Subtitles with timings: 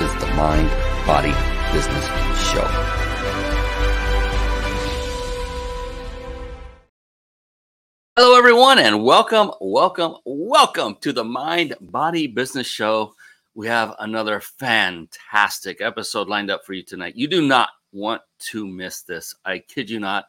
[0.00, 0.68] is the Mind,
[1.06, 1.32] Body,
[1.72, 2.04] Business
[2.50, 2.66] Show.
[8.14, 13.14] Hello, everyone, and welcome, welcome, welcome to the Mind, Body, Business Show.
[13.54, 17.16] We have another fantastic episode lined up for you tonight.
[17.16, 19.34] You do not want to miss this.
[19.46, 20.26] I kid you not.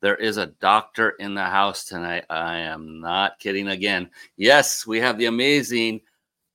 [0.00, 2.24] There is a doctor in the house tonight.
[2.30, 4.08] I am not kidding again.
[4.38, 6.00] Yes, we have the amazing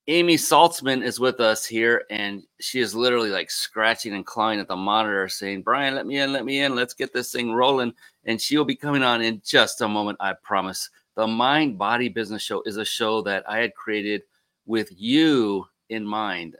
[0.10, 4.68] Amy Saltzman is with us here, and she is literally like scratching and clawing at
[4.68, 7.94] the monitor, saying, Brian, let me in, let me in, let's get this thing rolling.
[8.26, 10.90] And she will be coming on in just a moment, I promise.
[11.14, 14.24] The Mind Body Business Show is a show that I had created
[14.66, 16.56] with you in mind.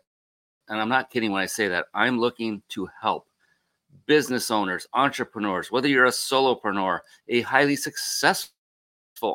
[0.68, 1.88] And I'm not kidding when I say that.
[1.96, 3.30] I'm looking to help
[4.06, 8.52] business owners, entrepreneurs, whether you're a solopreneur, a highly successful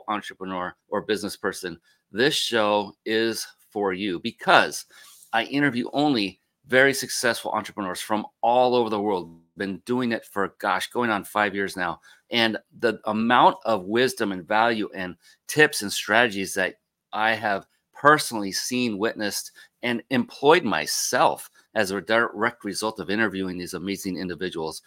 [0.07, 1.81] entrepreneur or business person.
[2.13, 3.45] This show is
[3.75, 4.87] for you because
[5.33, 9.37] I interview only very successful entrepreneurs from all over the world.
[9.57, 12.01] Been doing it for gosh, going on five years now.
[12.31, 15.17] And the amount of wisdom and value and
[15.49, 16.77] tips and strategies that
[17.13, 19.51] I have personally seen, witnessed,
[19.83, 24.83] and employed myself as a direct result of interviewing these amazing individuals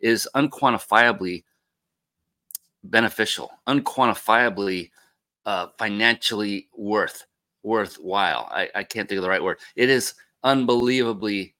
[0.00, 1.44] is unquantifiably
[2.84, 4.90] beneficial, unquantifiably
[5.44, 7.24] uh, financially worth
[7.62, 8.48] worthwhile.
[8.50, 9.58] I, I can't think of the right word.
[9.76, 11.54] It is unbelievably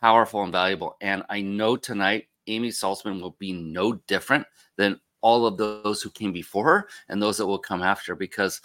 [0.00, 0.96] powerful and valuable.
[1.00, 4.46] And I know tonight Amy Saltzman will be no different
[4.76, 8.60] than all of those who came before her and those that will come after because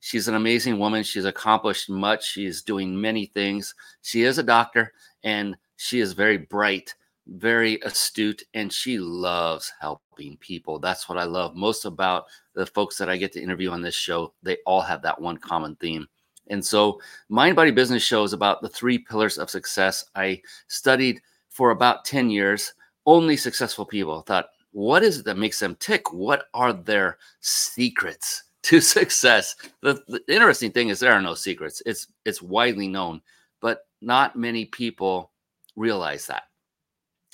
[0.00, 1.02] she's an amazing woman.
[1.02, 2.24] She's accomplished much.
[2.30, 3.74] She's doing many things.
[4.02, 4.92] She is a doctor
[5.24, 6.94] and she is very bright,
[7.26, 10.78] very astute, and she loves helping people.
[10.78, 13.94] That's what I love most about the folks that I get to interview on this
[13.94, 14.34] show.
[14.42, 16.06] They all have that one common theme.
[16.48, 20.04] And so, Mind Body Business Show is about the three pillars of success.
[20.14, 22.74] I studied for about 10 years
[23.06, 24.22] only successful people.
[24.22, 26.12] Thought, what is it that makes them tick?
[26.12, 29.54] What are their secrets to success?
[29.82, 31.82] The, the interesting thing is there are no secrets.
[31.86, 33.20] It's it's widely known,
[33.60, 35.30] but not many people
[35.76, 36.44] realize that.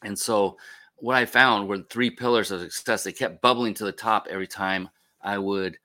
[0.04, 0.56] And so,
[0.96, 3.04] what I found were three pillars of success.
[3.04, 4.88] They kept bubbling to the top every time
[5.22, 5.78] I would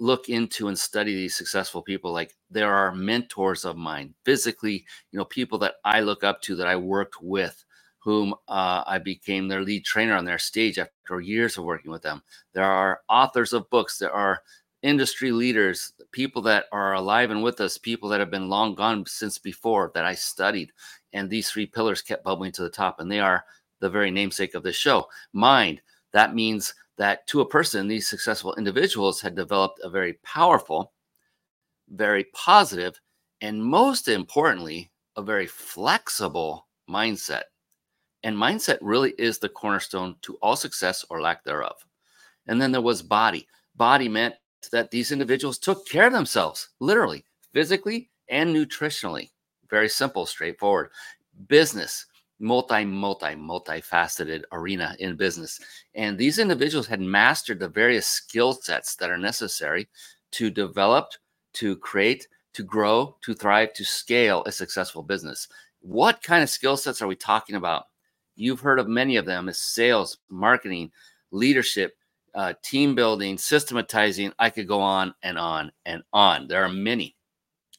[0.00, 5.18] look into and study these successful people like there are mentors of mine physically you
[5.18, 7.64] know people that i look up to that i worked with
[8.00, 12.02] whom uh, i became their lead trainer on their stage after years of working with
[12.02, 12.22] them.
[12.54, 14.42] There are authors of books there are
[14.82, 19.04] industry leaders people that are alive and with us people that have been long gone
[19.06, 20.72] since before that i studied.
[21.14, 23.44] And these three pillars kept bubbling to the top and they are
[23.80, 25.08] the very namesake of this show.
[25.34, 25.82] Mind
[26.12, 30.92] that means that to a person, these successful individuals had developed a very powerful,
[31.88, 33.00] very positive,
[33.40, 37.42] and most importantly, a very flexible mindset.
[38.22, 41.84] And mindset really is the cornerstone to all success or lack thereof.
[42.46, 43.46] And then there was body.
[43.76, 44.34] Body meant
[44.72, 49.30] that these individuals took care of themselves, literally, physically and nutritionally.
[49.68, 50.90] Very simple, straightforward.
[51.48, 52.06] Business
[52.44, 55.58] multi, multi, multifaceted arena in business.
[55.94, 59.88] And these individuals had mastered the various skill sets that are necessary
[60.32, 61.12] to develop,
[61.54, 65.48] to create, to grow, to thrive, to scale a successful business.
[65.80, 67.84] What kind of skill sets are we talking about?
[68.36, 70.92] You've heard of many of them as sales, marketing,
[71.30, 71.96] leadership,
[72.34, 74.32] uh, team building, systematizing.
[74.38, 76.46] I could go on and on and on.
[76.46, 77.16] There are many.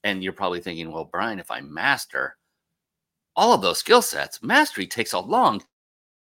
[0.04, 2.38] And you're probably thinking, well, Brian, if I master
[3.36, 5.62] all of those skill sets, mastery takes a long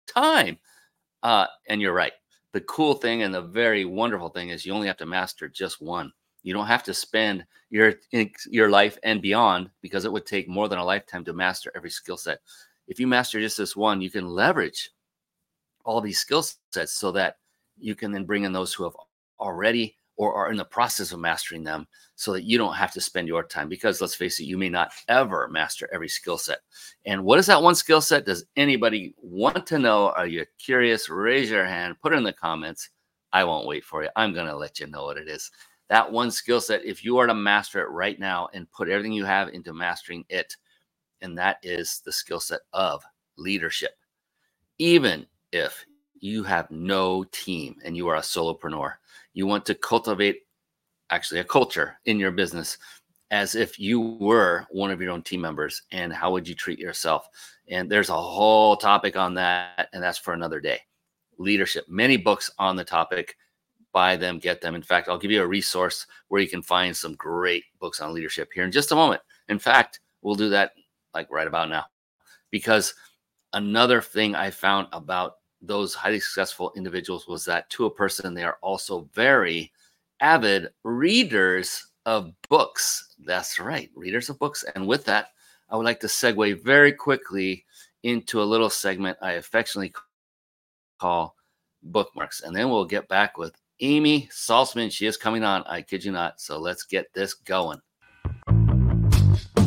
[0.06, 0.58] time.
[1.22, 2.12] Uh, and you're right.
[2.52, 5.80] The cool thing and the very wonderful thing is you only have to master just
[5.80, 6.12] one.
[6.42, 7.94] You don't have to spend your
[8.48, 11.90] your life and beyond because it would take more than a lifetime to master every
[11.90, 12.40] skill set.
[12.86, 14.90] If you master just this one, you can leverage
[15.84, 17.36] all these skill sets so that
[17.78, 18.96] you can then bring in those who have
[19.38, 21.86] already or are in the process of mastering them
[22.16, 23.68] so that you don't have to spend your time.
[23.68, 26.58] Because let's face it you may not ever master every skill set.
[27.06, 28.26] And what is that one skill set?
[28.26, 30.10] Does anybody want to know?
[30.10, 31.08] Are you curious?
[31.08, 31.96] Raise your hand.
[32.02, 32.90] Put it in the comments.
[33.32, 34.10] I won't wait for you.
[34.16, 35.50] I'm going to let you know what it is.
[35.88, 39.12] That one skill set if you are to master it right now and put everything
[39.12, 40.54] you have into mastering it
[41.20, 43.02] and that is the skill set of
[43.36, 43.92] leadership.
[44.78, 45.84] Even if
[46.20, 48.94] you have no team and you are a solopreneur,
[49.34, 50.42] you want to cultivate
[51.10, 52.78] actually a culture in your business
[53.30, 56.78] as if you were one of your own team members and how would you treat
[56.78, 57.28] yourself?
[57.68, 60.80] And there's a whole topic on that and that's for another day.
[61.38, 63.36] Leadership many books on the topic.
[63.92, 64.74] Buy them get them.
[64.74, 68.14] In fact i'll give you a resource where you can find some great books on
[68.14, 69.22] leadership here in just a moment.
[69.48, 70.72] In fact we'll do that
[71.14, 71.84] like right about now.
[72.50, 72.94] Because
[73.52, 78.44] another thing i found about those highly successful individuals was that to a person they
[78.44, 79.72] are also very
[80.20, 83.14] avid readers of books.
[83.24, 84.64] That's right, readers of books.
[84.74, 85.28] And with that,
[85.68, 87.64] I would like to segue very quickly
[88.02, 89.92] into a little segment I affectionately
[90.98, 91.36] call
[91.82, 92.42] bookmarks.
[92.42, 94.90] And then we'll get back with Amy Saltzman.
[94.90, 96.40] She is coming on, I kid you not.
[96.40, 97.80] So let's get this going.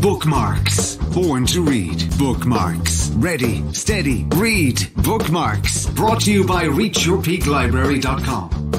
[0.01, 0.95] Bookmarks.
[0.95, 2.17] Born to read.
[2.17, 3.11] Bookmarks.
[3.11, 4.91] Ready, steady, read.
[4.95, 5.85] Bookmarks.
[5.91, 8.71] Brought to you by ReachYourPeakLibrary.com.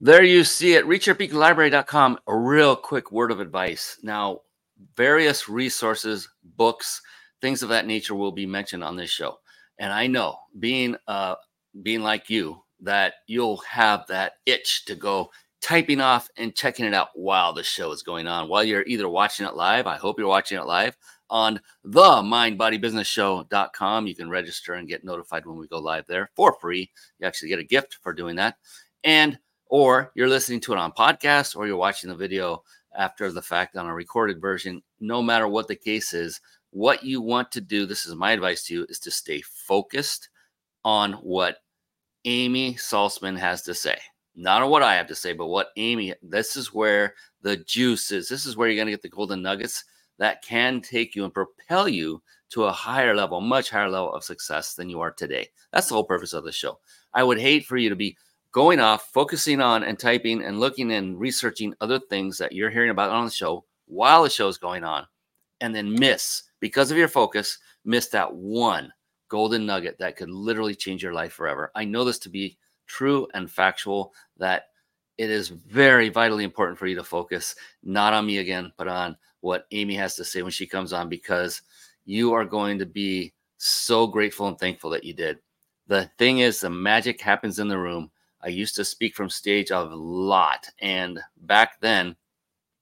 [0.00, 0.84] There you see it.
[0.86, 2.18] ReachYourPeakLibrary.com.
[2.26, 3.98] A real quick word of advice.
[4.02, 4.40] Now,
[4.96, 7.02] various resources, books,
[7.40, 9.38] things of that nature will be mentioned on this show.
[9.78, 11.36] And I know, being uh,
[11.80, 15.30] being like you, that you'll have that itch to go
[15.64, 18.48] typing off and checking it out while the show is going on.
[18.48, 20.94] While you're either watching it live, I hope you're watching it live
[21.30, 24.06] on the mindbodybusinessshow.com.
[24.06, 26.90] You can register and get notified when we go live there for free.
[27.18, 28.56] You actually get a gift for doing that.
[29.04, 29.38] And
[29.68, 32.62] or you're listening to it on podcast or you're watching the video
[32.94, 36.40] after the fact on a recorded version no matter what the case is
[36.70, 40.28] what you want to do this is my advice to you is to stay focused
[40.84, 41.56] on what
[42.24, 43.96] amy saltzman has to say
[44.34, 47.14] not on what i have to say but what amy this is where
[47.44, 48.28] the juice is.
[48.28, 49.84] This is where you're going to get the golden nuggets
[50.18, 52.20] that can take you and propel you
[52.50, 55.48] to a higher level much higher level of success than you are today.
[55.72, 56.80] That's the whole purpose of the show.
[57.12, 58.16] I would hate for you to be
[58.50, 62.90] going off, focusing on and typing and looking and researching other things that you're hearing
[62.90, 65.06] about on the show while the show is going on,
[65.60, 68.90] and then miss because of your focus, miss that one
[69.28, 71.70] golden nugget that could literally change your life forever.
[71.74, 74.68] I know this to be true and factual that
[75.18, 79.16] it is very vitally important for you to focus not on me again, but on
[79.40, 81.62] what Amy has to say when she comes on because
[82.04, 85.38] you are going to be so grateful and thankful that you did.
[85.86, 88.10] The thing is, the magic happens in the room
[88.42, 90.68] I used to speak from stage a lot.
[90.80, 92.16] And back then,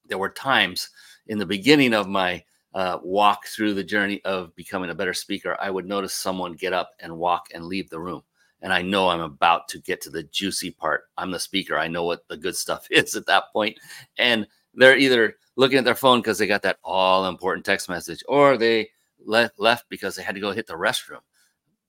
[0.07, 0.91] there were times
[1.29, 2.43] in the beginning of my
[2.75, 6.73] uh, walk through the journey of becoming a better speaker, I would notice someone get
[6.73, 8.23] up and walk and leave the room.
[8.63, 11.05] And I know I'm about to get to the juicy part.
[11.19, 11.77] I'm the speaker.
[11.77, 13.79] I know what the good stuff is at that point.
[14.19, 18.23] And they're either looking at their phone because they got that all important text message
[18.27, 18.89] or they
[19.25, 21.21] left, left because they had to go hit the restroom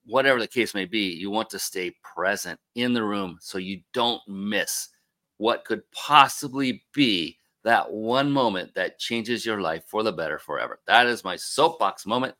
[0.05, 3.81] whatever the case may be, you want to stay present in the room so you
[3.93, 4.89] don't miss
[5.37, 10.79] what could possibly be that one moment that changes your life for the better forever.
[10.85, 12.35] That is my soapbox moment.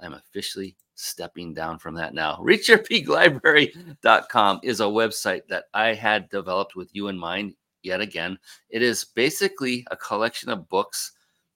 [0.00, 2.36] I'm officially stepping down from that now.
[2.42, 8.38] ReachYourPeakLibrary.com is a website that I had developed with you in mind yet again.
[8.70, 11.12] It is basically a collection of books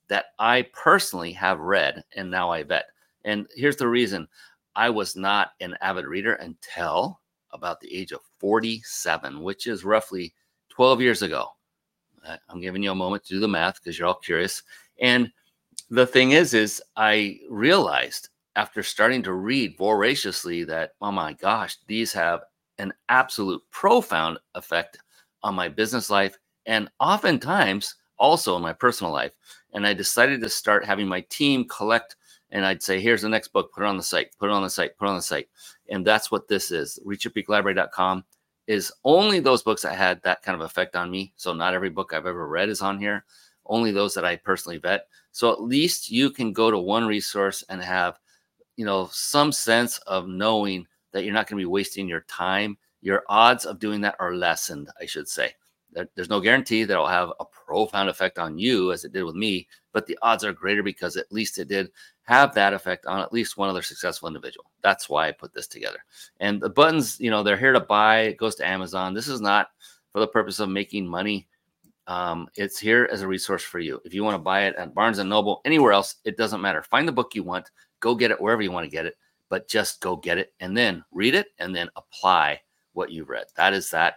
[0.08, 2.86] that I personally have read and now I vet.
[3.24, 4.28] And here's the reason
[4.74, 7.20] I was not an avid reader until
[7.52, 10.34] about the age of 47, which is roughly
[10.70, 11.48] 12 years ago.
[12.48, 14.62] I'm giving you a moment to do the math because you're all curious.
[15.00, 15.30] And
[15.90, 21.76] the thing is, is I realized after starting to read voraciously that, oh my gosh,
[21.86, 22.40] these have
[22.78, 24.98] an absolute profound effect
[25.42, 29.32] on my business life and oftentimes also in my personal life.
[29.72, 32.16] And I decided to start having my team collect
[32.50, 34.62] and I'd say, here's the next book, put it on the site, put it on
[34.62, 35.48] the site, put it on the site.
[35.90, 36.98] And that's what this is.
[37.04, 38.24] ReachYourPeakLibrary.com
[38.66, 41.32] is only those books that had that kind of effect on me.
[41.36, 43.24] So not every book I've ever read is on here,
[43.66, 45.08] only those that I personally vet.
[45.32, 48.18] So at least you can go to one resource and have,
[48.76, 52.76] you know, some sense of knowing that you're not going to be wasting your time.
[53.02, 55.54] Your odds of doing that are lessened, I should say.
[56.14, 59.34] There's no guarantee that it'll have a profound effect on you as it did with
[59.34, 61.90] me, but the odds are greater because at least it did
[62.24, 64.70] have that effect on at least one other successful individual.
[64.82, 65.98] That's why I put this together.
[66.40, 68.22] And the buttons, you know, they're here to buy.
[68.22, 69.14] It goes to Amazon.
[69.14, 69.68] This is not
[70.12, 71.48] for the purpose of making money.
[72.08, 74.00] Um, it's here as a resource for you.
[74.04, 76.82] If you want to buy it at Barnes and Noble, anywhere else, it doesn't matter.
[76.82, 79.16] Find the book you want, go get it wherever you want to get it,
[79.48, 82.60] but just go get it and then read it and then apply
[82.92, 83.46] what you've read.
[83.56, 84.16] That is that.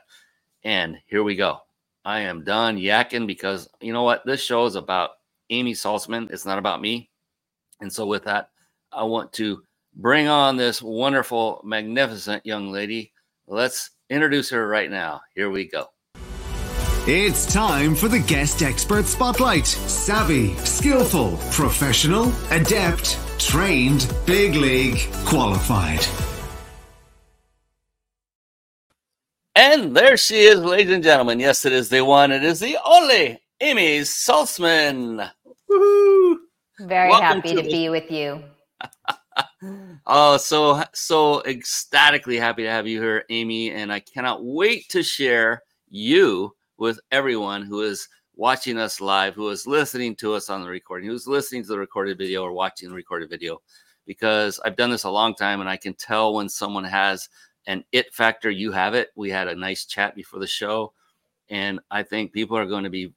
[0.63, 1.59] And here we go.
[2.05, 4.25] I am done yakking because you know what?
[4.25, 5.11] This show is about
[5.49, 6.31] Amy Saltzman.
[6.31, 7.09] It's not about me.
[7.81, 8.49] And so, with that,
[8.91, 9.63] I want to
[9.95, 13.13] bring on this wonderful, magnificent young lady.
[13.47, 15.21] Let's introduce her right now.
[15.35, 15.87] Here we go.
[17.07, 19.65] It's time for the guest expert spotlight.
[19.65, 26.05] Savvy, skillful, professional, adept, trained, big league, qualified.
[29.55, 31.39] And there she is, ladies and gentlemen.
[31.39, 35.31] Yes, it is the one, it is the only Amy Saltzman.
[35.67, 36.39] Woo-hoo.
[36.81, 38.41] Very Welcome happy to, to be with you.
[40.05, 45.03] oh, so so ecstatically happy to have you here, Amy, and I cannot wait to
[45.03, 48.07] share you with everyone who is
[48.39, 51.77] watching us live, who is listening to us on the recording, who's listening to the
[51.77, 53.61] recorded video or watching the recorded video,
[54.05, 57.27] because I've done this a long time and I can tell when someone has
[57.67, 58.49] an it factor.
[58.49, 59.09] You have it.
[59.17, 60.93] We had a nice chat before the show,
[61.49, 63.13] and I think people are going to be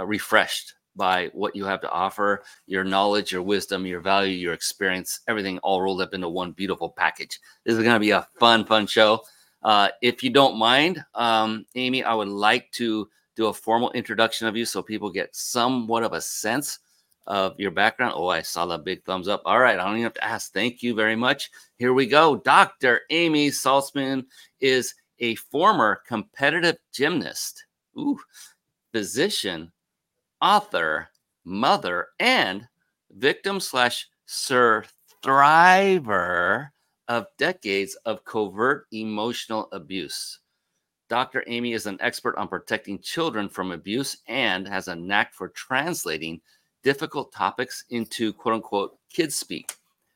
[0.00, 4.52] uh, refreshed by what you have to offer your knowledge, your wisdom, your value, your
[4.52, 7.38] experience, everything all rolled up into one beautiful package.
[7.64, 9.22] This is going to be a fun, fun show.
[9.62, 14.48] Uh, if you don't mind, um, Amy, I would like to do a formal introduction
[14.48, 16.80] of you so people get somewhat of a sense
[17.26, 18.14] of your background.
[18.16, 19.42] Oh, I saw that big thumbs up.
[19.44, 20.52] All right, I don't even have to ask.
[20.52, 21.50] Thank you very much.
[21.76, 22.36] Here we go.
[22.36, 23.02] Dr.
[23.10, 24.24] Amy Saltzman
[24.60, 27.64] is a former competitive gymnast,
[27.98, 28.18] ooh,
[28.92, 29.72] physician,
[30.40, 31.08] author,
[31.44, 32.66] mother, and
[33.10, 35.22] victim slash survivor
[37.08, 40.40] of decades of covert emotional abuse.
[41.08, 41.44] Dr.
[41.46, 46.40] Amy is an expert on protecting children from abuse and has a knack for translating
[46.82, 49.74] difficult topics into quote unquote kids speak.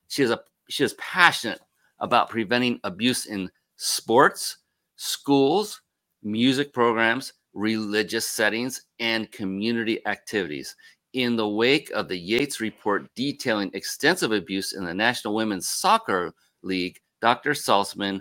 [0.09, 1.61] She is a she is passionate
[2.01, 4.59] about preventing abuse in sports,
[4.97, 5.81] schools,
[6.23, 10.77] music programs, religious settings, and community activities.
[11.13, 16.33] In the wake of the Yates report detailing extensive abuse in the National Women's Soccer
[16.63, 17.51] League, Dr.
[17.51, 18.21] Saltzman,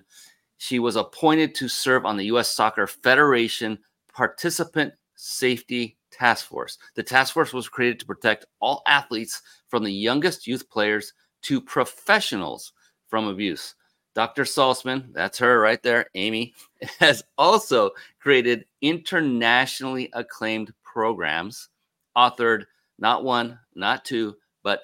[0.59, 2.49] she was appointed to serve on the U.S.
[2.49, 3.79] Soccer Federation
[4.13, 6.77] Participant Safety Task Force.
[6.95, 11.13] The task force was created to protect all athletes from the youngest youth players
[11.43, 12.73] to professionals
[13.07, 13.75] from abuse.
[14.15, 14.43] Dr.
[14.43, 16.53] Saltzman, that's her right there, Amy,
[16.99, 21.69] has also created internationally acclaimed programs,
[22.17, 22.65] authored
[22.97, 24.81] not one, not two, but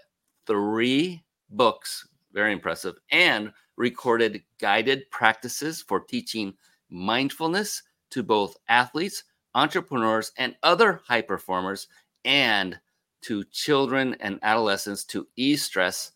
[0.48, 6.54] three books very impressive, and recorded guided practices for teaching
[6.90, 11.88] mindfulness to both athletes, entrepreneurs, and other high performers,
[12.24, 12.80] and
[13.22, 16.12] to children and adolescents to ease stress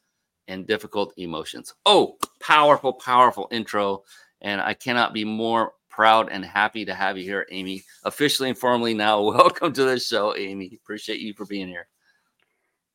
[0.48, 1.74] and difficult emotions.
[1.86, 4.04] Oh, powerful, powerful intro.
[4.42, 7.84] And I cannot be more proud and happy to have you here, Amy.
[8.04, 10.78] Officially and formally now, welcome to the show, Amy.
[10.82, 11.88] Appreciate you for being here.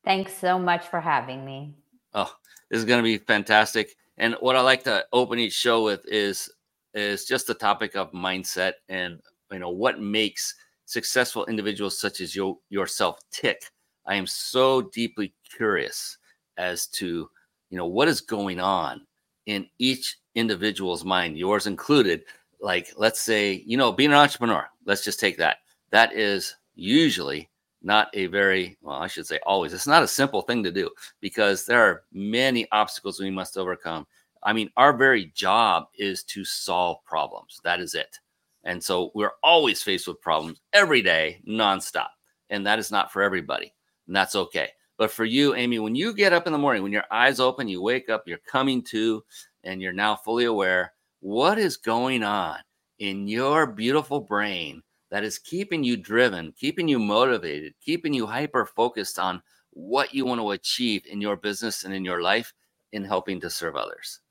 [0.03, 1.73] Thanks so much for having me.
[2.13, 2.33] Oh,
[2.69, 3.95] this is going to be fantastic.
[4.17, 6.49] And what I like to open each show with is
[6.93, 9.19] is just the topic of mindset and
[9.51, 10.55] you know what makes
[10.85, 13.61] successful individuals such as you yourself tick.
[14.05, 16.17] I am so deeply curious
[16.57, 17.29] as to
[17.69, 19.05] you know what is going on
[19.45, 22.23] in each individual's mind, yours included.
[22.61, 24.67] Like let's say you know being an entrepreneur.
[24.85, 25.57] Let's just take that.
[25.91, 27.49] That is usually
[27.85, 30.89] not a very well i should say always it's not a simple thing to do
[31.21, 34.05] because there are many obstacles we must overcome.
[34.43, 37.61] I mean our very job is to solve problems.
[37.63, 38.19] That is it.
[38.63, 42.09] And so we're always faced with problems every day nonstop.
[42.49, 43.73] And that is not for everybody
[44.07, 44.69] and that's okay.
[44.97, 47.67] But for you amy when you get up in the morning when your eyes open
[47.67, 49.23] you wake up you're coming to
[49.63, 52.57] and you're now fully aware what is going on
[52.99, 58.65] in your beautiful brain that is keeping you driven, keeping you motivated, keeping you hyper
[58.65, 62.53] focused on what you want to achieve in your business and in your life
[62.91, 64.21] in helping to serve others?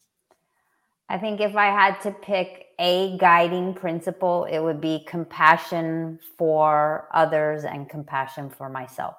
[1.09, 7.09] I think if I had to pick a guiding principle, it would be compassion for
[7.13, 9.15] others and compassion for myself.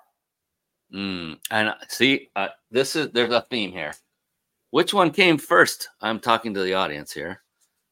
[0.93, 3.93] Mm, and uh, see, uh, this is there's a theme here.
[4.71, 5.89] Which one came first?
[6.01, 7.43] I'm talking to the audience here.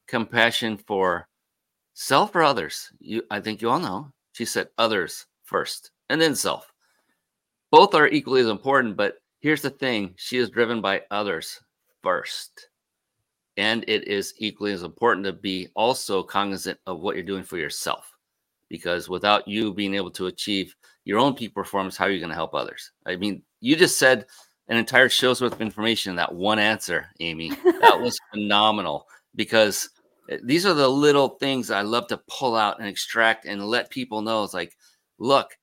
[0.08, 1.27] Compassion for
[1.94, 2.92] Self or others?
[3.00, 4.12] You, I think you all know.
[4.34, 6.74] She said others first and then self.
[7.72, 11.60] Both are equally as important, but here's the thing she is driven by others
[12.02, 12.70] first.
[13.58, 17.58] And it is equally as important to be also cognizant of what you're doing for
[17.58, 18.12] yourself.
[18.70, 22.30] Because without you being able to achieve your own peak performance, how are you going
[22.30, 22.92] to help others?
[23.06, 24.26] I mean, you just said
[24.68, 27.50] an entire show's worth of information in that one answer, Amy.
[27.82, 29.90] That was phenomenal because
[30.44, 34.22] these are the little things I love to pull out and extract and let people
[34.22, 34.44] know.
[34.44, 34.75] It's like,
[35.20, 35.58] look,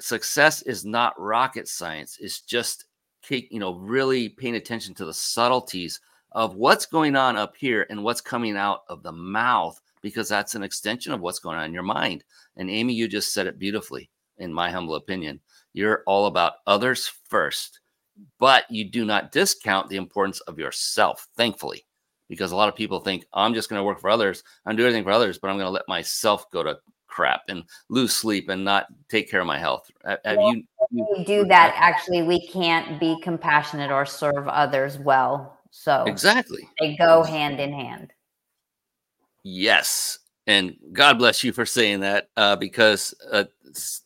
[0.00, 2.18] success is not rocket science.
[2.20, 2.86] It's just
[3.22, 6.00] take, you know really paying attention to the subtleties
[6.32, 10.54] of what's going on up here and what's coming out of the mouth because that's
[10.54, 12.24] an extension of what's going on in your mind.
[12.56, 15.40] And Amy, you just said it beautifully, in my humble opinion.
[15.72, 17.80] You're all about others first,
[18.38, 21.84] but you do not discount the importance of yourself, thankfully,
[22.32, 24.42] because a lot of people think I'm just going to work for others.
[24.64, 27.62] I'm doing everything for others, but I'm going to let myself go to crap and
[27.90, 29.90] lose sleep and not take care of my health.
[30.02, 31.74] Have well, you, you we do that?
[31.76, 35.58] Actually, we can't be compassionate or serve others well.
[35.70, 38.14] So exactly, they go hand in hand.
[39.42, 43.44] Yes, and God bless you for saying that uh, because uh,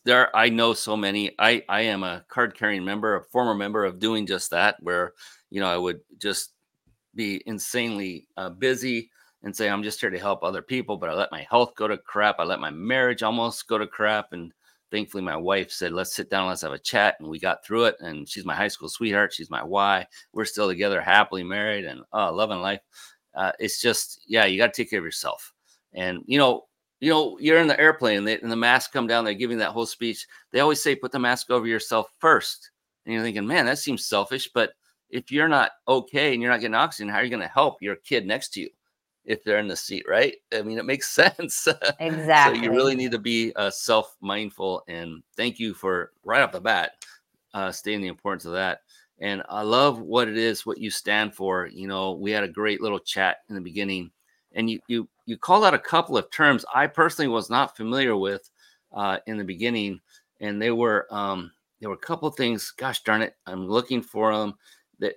[0.03, 1.31] there I know so many.
[1.39, 5.13] I I am a card carrying member, a former member of doing just that, where
[5.49, 6.51] you know I would just
[7.17, 9.09] be insanely uh, busy
[9.43, 11.87] and say I'm just here to help other people, but I let my health go
[11.87, 12.37] to crap.
[12.39, 14.53] I let my marriage almost go to crap, and
[14.91, 17.85] thankfully my wife said, "Let's sit down, let's have a chat," and we got through
[17.85, 17.95] it.
[17.99, 19.33] And she's my high school sweetheart.
[19.33, 20.07] She's my why.
[20.31, 22.81] We're still together, happily married, and uh, loving life.
[23.35, 25.53] Uh, it's just, yeah, you got to take care of yourself.
[25.93, 26.65] And you know,
[26.99, 29.25] you know, you're in the airplane and, they, and the mask come down.
[29.25, 30.25] They're giving that whole speech.
[30.51, 32.71] They always say, "Put the mask over yourself first.
[33.05, 34.49] And you're thinking, man, that seems selfish.
[34.53, 34.73] But
[35.09, 37.81] if you're not okay and you're not getting oxygen, how are you going to help
[37.81, 38.69] your kid next to you?
[39.27, 40.35] if they're in the seat, right?
[40.53, 41.67] I mean, it makes sense.
[41.99, 42.59] Exactly.
[42.59, 44.83] so you really need to be uh, self mindful.
[44.87, 46.93] And thank you for right off the bat
[47.53, 48.81] uh, stating the importance of that.
[49.19, 51.67] And I love what it is, what you stand for.
[51.67, 54.11] You know, we had a great little chat in the beginning,
[54.53, 58.15] and you you you called out a couple of terms I personally was not familiar
[58.15, 58.47] with
[58.93, 59.99] uh, in the beginning,
[60.39, 62.69] and they were um, there were a couple of things.
[62.69, 64.53] Gosh darn it, I'm looking for them
[64.99, 65.15] that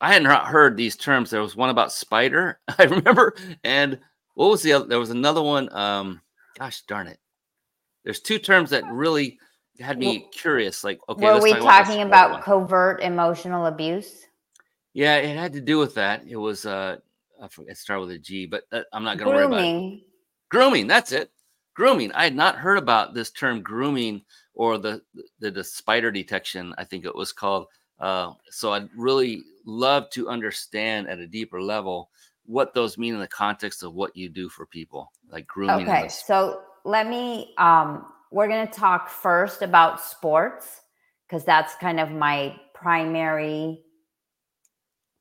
[0.00, 1.30] I hadn't heard these terms.
[1.30, 3.98] There was one about spider, I remember, and
[4.34, 4.86] what was the other?
[4.86, 5.72] There was another one.
[5.74, 6.20] Um,
[6.58, 7.18] gosh darn it!
[8.04, 9.38] There's two terms that really
[9.80, 10.84] had me well, curious.
[10.84, 14.26] Like, okay, were we talking about, about covert emotional abuse?
[14.94, 16.24] Yeah, it had to do with that.
[16.26, 16.96] It was uh,
[17.40, 19.64] I forget, it started with a G, but uh, I'm not going to worry about
[19.64, 20.00] it.
[20.50, 20.86] Grooming.
[20.86, 21.30] That's it.
[21.74, 22.12] Grooming.
[22.12, 24.22] I had not heard about this term grooming
[24.54, 25.02] or the,
[25.38, 26.74] the the spider detection.
[26.78, 27.66] I think it was called.
[28.00, 32.10] Uh, so I'd really love to understand at a deeper level
[32.46, 35.88] what those mean in the context of what you do for people, like grooming.
[35.88, 37.54] Okay, so let me.
[37.58, 40.82] Um, we're going to talk first about sports
[41.26, 43.82] because that's kind of my primary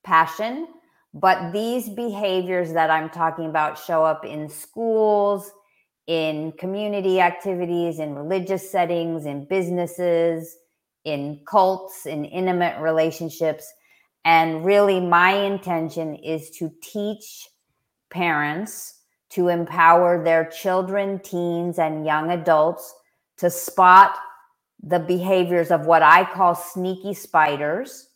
[0.04, 0.68] passion.
[1.14, 5.52] But these behaviors that I'm talking about show up in schools,
[6.06, 10.56] in community activities, in religious settings, in businesses,
[11.08, 13.74] in cults, in intimate relationships.
[14.26, 17.48] And really, my intention is to teach
[18.10, 18.94] parents
[19.30, 22.94] to empower their children, teens, and young adults
[23.38, 24.16] to spot
[24.84, 28.10] the behaviors of what I call sneaky spiders,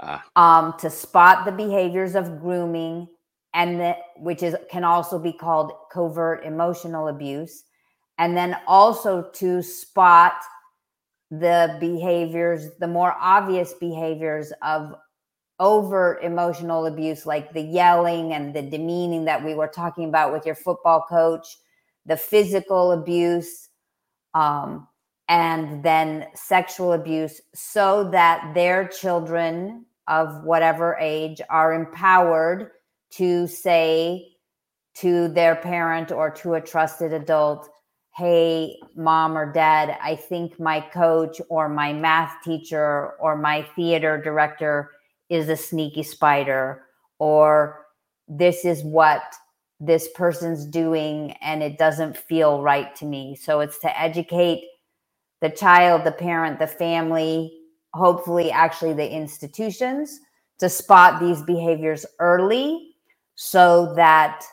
[0.00, 0.18] uh.
[0.36, 3.08] um, to spot the behaviors of grooming,
[3.54, 7.64] and which is can also be called covert emotional abuse,
[8.18, 10.34] and then also to spot
[11.40, 14.94] the behaviors, the more obvious behaviors of
[15.60, 20.44] overt emotional abuse, like the yelling and the demeaning that we were talking about with
[20.44, 21.46] your football coach,
[22.06, 23.68] the physical abuse,
[24.34, 24.86] um,
[25.28, 32.70] and then sexual abuse, so that their children of whatever age are empowered
[33.10, 34.26] to say
[34.94, 37.68] to their parent or to a trusted adult,
[38.16, 44.20] hey, mom or dad, I think my coach or my math teacher or my theater
[44.22, 44.92] director
[45.28, 46.84] is a sneaky spider,
[47.18, 47.86] or
[48.28, 49.22] this is what
[49.80, 53.34] this person's doing and it doesn't feel right to me.
[53.34, 54.64] So it's to educate
[55.40, 57.58] the child, the parent, the family,
[57.92, 60.20] hopefully, actually, the institutions
[60.60, 62.94] to spot these behaviors early
[63.34, 64.44] so that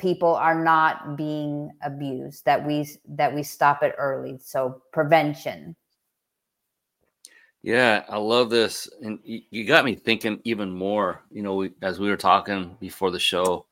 [0.00, 4.38] people are not being abused that we that we stop it early.
[4.42, 5.76] So prevention.
[7.62, 12.00] Yeah i love this and you got me thinking even more you know we, as
[12.00, 13.66] we were talking before the show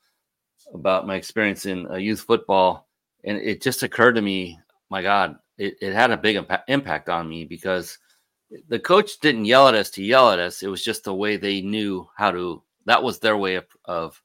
[0.75, 2.87] about my experience in uh, youth football
[3.25, 4.59] and it just occurred to me
[4.91, 7.97] my god it, it had a big impa- impact on me because
[8.69, 10.63] the coach didn't yell at us to yell at us.
[10.63, 14.23] It was just the way they knew how to that was their way of, of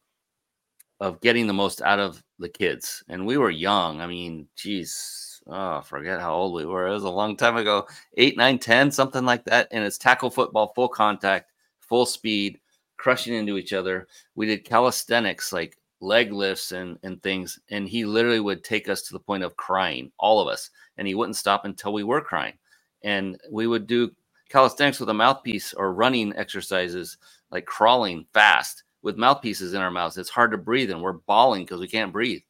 [1.03, 3.03] of getting the most out of the kids.
[3.09, 4.01] And we were young.
[4.01, 6.87] I mean, geez, oh, forget how old we were.
[6.87, 7.87] It was a long time ago,
[8.17, 9.69] eight, nine, ten, something like that.
[9.71, 12.59] And it's tackle football, full contact, full speed,
[12.97, 14.07] crushing into each other.
[14.35, 17.59] We did calisthenics, like leg lifts and, and things.
[17.71, 20.71] And he literally would take us to the point of crying, all of us.
[20.97, 22.55] And he wouldn't stop until we were crying.
[23.03, 24.11] and we would do
[24.49, 27.17] calisthenics with a mouthpiece or running exercises
[27.51, 30.17] like crawling fast with mouthpieces in our mouths.
[30.17, 32.41] It's hard to breathe and we're bawling because we can't breathe.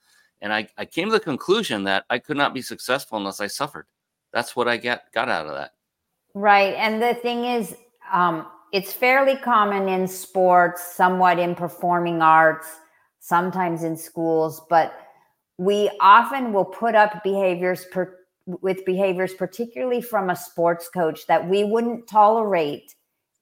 [0.42, 3.48] And I, I came to the conclusion that I could not be successful unless I
[3.48, 3.88] suffered.
[4.32, 5.72] That's what I get got out of that.
[6.34, 6.76] Right.
[6.76, 7.76] And the thing is,
[8.12, 12.68] um, it's fairly common in sports, somewhat in performing arts,
[13.20, 14.94] sometimes in schools, but
[15.58, 21.48] we often will put up behaviors per, with behaviors, particularly from a sports coach, that
[21.48, 22.96] we wouldn't tolerate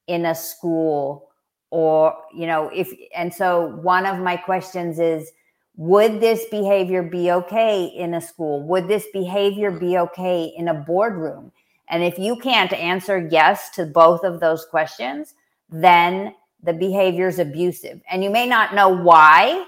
[0.07, 1.30] in a school
[1.71, 5.31] or you know if and so one of my questions is
[5.77, 8.61] would this behavior be okay in a school?
[8.67, 10.03] Would this behavior be mm-hmm.
[10.03, 11.51] okay in a boardroom?
[11.87, 15.33] And if you can't answer yes to both of those questions
[15.73, 18.01] then the behavior is abusive.
[18.11, 19.65] And you may not know why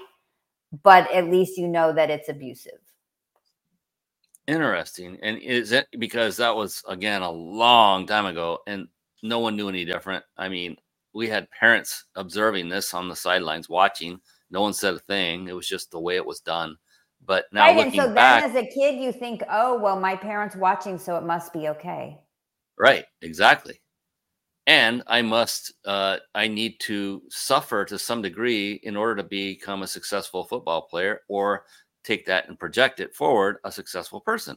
[0.82, 2.78] but at least you know that it's abusive.
[4.46, 5.18] Interesting.
[5.22, 8.88] And is it because that was again a long time ago and
[9.22, 10.24] no one knew any different?
[10.36, 10.76] I mean,
[11.14, 14.20] we had parents observing this on the sidelines watching.
[14.50, 15.48] No one said a thing.
[15.48, 16.76] It was just the way it was done.
[17.24, 19.98] But now right, looking and so back, then as a kid you think, oh well,
[19.98, 22.18] my parents watching, so it must be okay.
[22.78, 23.80] right, exactly.
[24.66, 29.82] And I must, uh, I need to suffer to some degree in order to become
[29.82, 31.64] a successful football player, or
[32.02, 34.56] take that and project it forward, a successful person.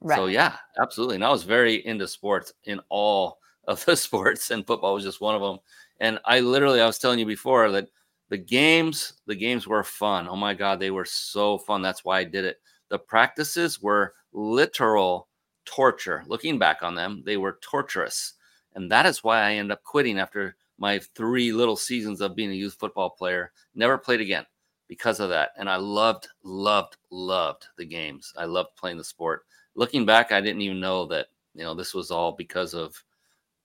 [0.00, 0.16] Right.
[0.16, 1.16] So yeah, absolutely.
[1.16, 5.20] And I was very into sports in all of the sports, and football was just
[5.20, 5.58] one of them.
[6.00, 7.88] And I literally, I was telling you before that
[8.28, 10.28] the games, the games were fun.
[10.28, 11.82] Oh my God, they were so fun.
[11.82, 12.58] That's why I did it.
[12.88, 15.28] The practices were literal
[15.64, 16.24] torture.
[16.26, 18.34] Looking back on them, they were torturous.
[18.74, 22.50] And that is why I ended up quitting after my three little seasons of being
[22.50, 23.52] a youth football player.
[23.74, 24.46] Never played again
[24.88, 25.50] because of that.
[25.56, 28.32] And I loved, loved, loved the games.
[28.36, 29.44] I loved playing the sport.
[29.74, 33.02] Looking back, I didn't even know that, you know, this was all because of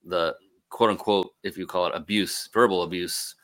[0.04, 0.34] the
[0.74, 3.36] quote unquote, if you call it abuse, verbal abuse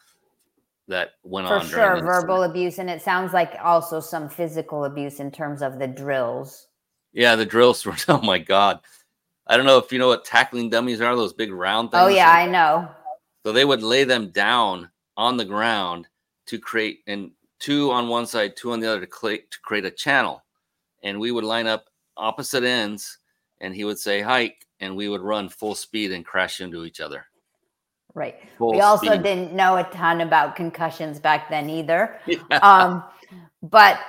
[0.88, 1.60] that went For on.
[1.60, 5.78] For sure, verbal abuse, and it sounds like also some physical abuse in terms of
[5.78, 6.66] the drills.
[7.12, 8.80] Yeah, the drills were, oh my God.
[9.46, 12.02] I don't know if you know what tackling dummies are, those big round oh, things.
[12.02, 12.88] Oh yeah, I know.
[13.46, 16.08] So they would lay them down on the ground
[16.46, 19.84] to create, and two on one side, two on the other to, cl- to create
[19.84, 20.42] a channel.
[21.04, 21.84] And we would line up
[22.16, 23.18] opposite ends,
[23.60, 27.00] and he would say hike, and we would run full speed and crash into each
[27.00, 27.26] other.
[28.14, 28.36] Right.
[28.58, 29.22] Full we also speed.
[29.22, 32.18] didn't know a ton about concussions back then either.
[32.26, 32.58] Yeah.
[32.58, 33.04] Um,
[33.62, 34.00] but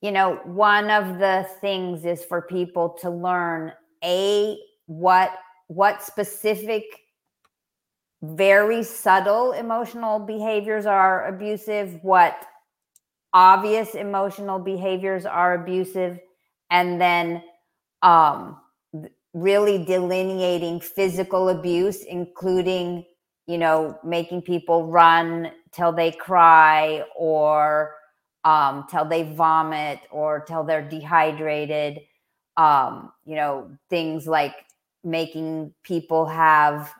[0.00, 5.32] you know, one of the things is for people to learn a what
[5.66, 6.84] what specific
[8.22, 12.44] very subtle emotional behaviors are abusive, what
[13.32, 16.18] obvious emotional behaviors are abusive,
[16.70, 17.42] and then
[18.02, 18.59] um,
[19.32, 23.04] really delineating physical abuse, including
[23.46, 27.94] you know making people run till they cry or
[28.44, 32.00] um, till they vomit or till they're dehydrated.
[32.56, 34.54] Um, you know things like
[35.04, 36.92] making people have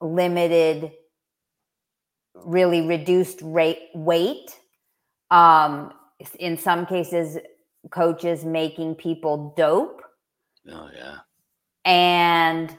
[0.00, 0.92] limited
[2.34, 4.58] really reduced rate weight
[5.30, 5.92] um
[6.38, 7.36] in some cases
[7.90, 10.00] coaches making people dope
[10.68, 11.18] Oh, yeah.
[11.84, 12.76] And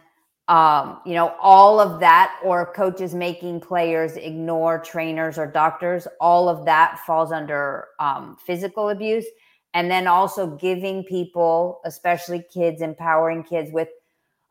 [0.47, 6.49] um you know all of that or coaches making players ignore trainers or doctors all
[6.49, 9.25] of that falls under um, physical abuse.
[9.73, 13.87] And then also giving people especially kids empowering kids with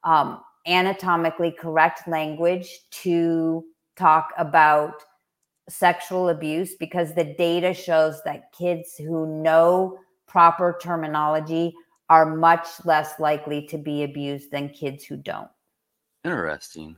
[0.04, 2.68] um, anatomically correct language
[3.02, 3.64] to
[3.96, 4.94] talk about
[5.68, 11.74] sexual abuse because the data shows that kids who know proper terminology
[12.11, 15.49] are much less likely to be abused than kids who don't.
[16.25, 16.96] Interesting.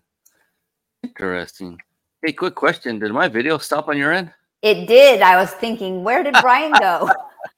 [1.05, 1.79] Interesting.
[2.25, 2.99] Hey, quick question.
[2.99, 4.33] Did my video stop on your end?
[4.63, 5.23] It did.
[5.23, 7.11] I was thinking, where did Brian go?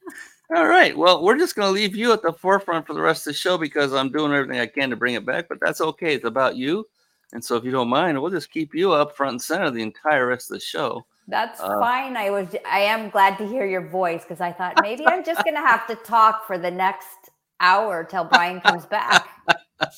[0.55, 0.97] All right.
[0.97, 3.39] Well, we're just going to leave you at the forefront for the rest of the
[3.39, 6.15] show because I'm doing everything I can to bring it back, but that's okay.
[6.15, 6.87] It's about you.
[7.33, 9.83] And so if you don't mind, we'll just keep you up front and center the
[9.83, 11.05] entire rest of the show.
[11.27, 12.17] That's Uh, fine.
[12.17, 15.43] I was I am glad to hear your voice because I thought maybe I'm just
[15.45, 19.29] gonna have to talk for the next hour till Brian comes back.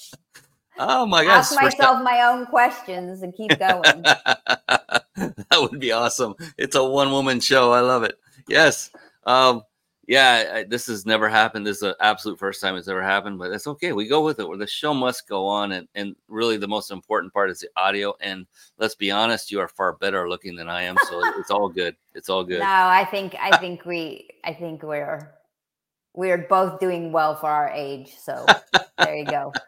[0.78, 1.52] Oh my gosh.
[1.52, 3.82] Ask myself my own questions and keep going.
[4.02, 6.34] that would be awesome.
[6.58, 7.72] It's a one woman show.
[7.72, 8.18] I love it.
[8.48, 8.90] Yes.
[9.24, 9.62] Um,
[10.06, 11.66] yeah, I, this has never happened.
[11.66, 13.92] This is the absolute first time it's ever happened, but it's okay.
[13.92, 14.46] We go with it.
[14.46, 17.68] Where the show must go on, and and really the most important part is the
[17.76, 18.14] audio.
[18.20, 18.46] And
[18.78, 21.96] let's be honest, you are far better looking than I am, so it's all good.
[22.14, 22.60] It's all good.
[22.66, 25.34] No, I think I think we I think we're
[26.16, 28.16] we're both doing well for our age.
[28.18, 28.44] So
[28.98, 29.52] there you go.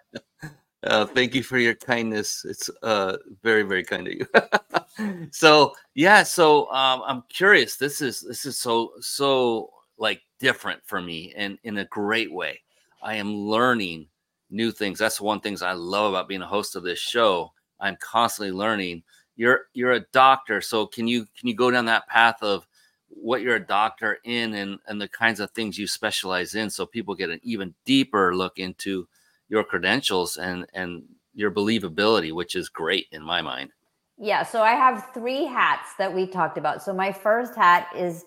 [0.84, 2.44] Uh, thank you for your kindness.
[2.48, 5.28] It's uh, very, very kind of you.
[5.32, 7.76] so yeah, so um, I'm curious.
[7.76, 12.61] This is this is so so like different for me, and in a great way.
[13.02, 14.06] I am learning
[14.50, 15.00] new things.
[15.00, 17.52] That's one things I love about being a host of this show.
[17.80, 19.02] I'm constantly learning.
[19.34, 22.67] You're you're a doctor, so can you can you go down that path of
[23.08, 26.86] what you're a doctor in and and the kinds of things you specialize in, so
[26.86, 29.08] people get an even deeper look into
[29.48, 33.70] your credentials and and your believability, which is great in my mind.
[34.18, 36.82] Yeah, so I have three hats that we talked about.
[36.82, 38.24] So my first hat is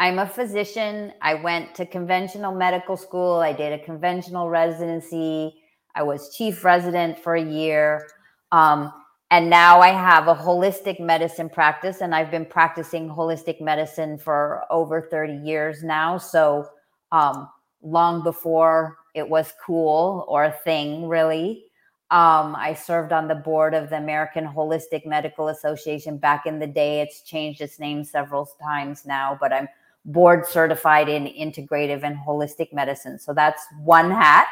[0.00, 1.12] I'm a physician.
[1.22, 3.40] I went to conventional medical school.
[3.40, 5.54] I did a conventional residency.
[5.94, 8.06] I was chief resident for a year.
[8.50, 8.92] Um,
[9.34, 14.62] and now I have a holistic medicine practice, and I've been practicing holistic medicine for
[14.70, 16.18] over 30 years now.
[16.18, 16.68] So
[17.10, 17.48] um,
[17.82, 21.64] long before it was cool or a thing, really.
[22.12, 26.68] Um, I served on the board of the American Holistic Medical Association back in the
[26.68, 27.00] day.
[27.00, 29.66] It's changed its name several times now, but I'm
[30.04, 33.18] board certified in integrative and holistic medicine.
[33.18, 34.46] So that's one hat.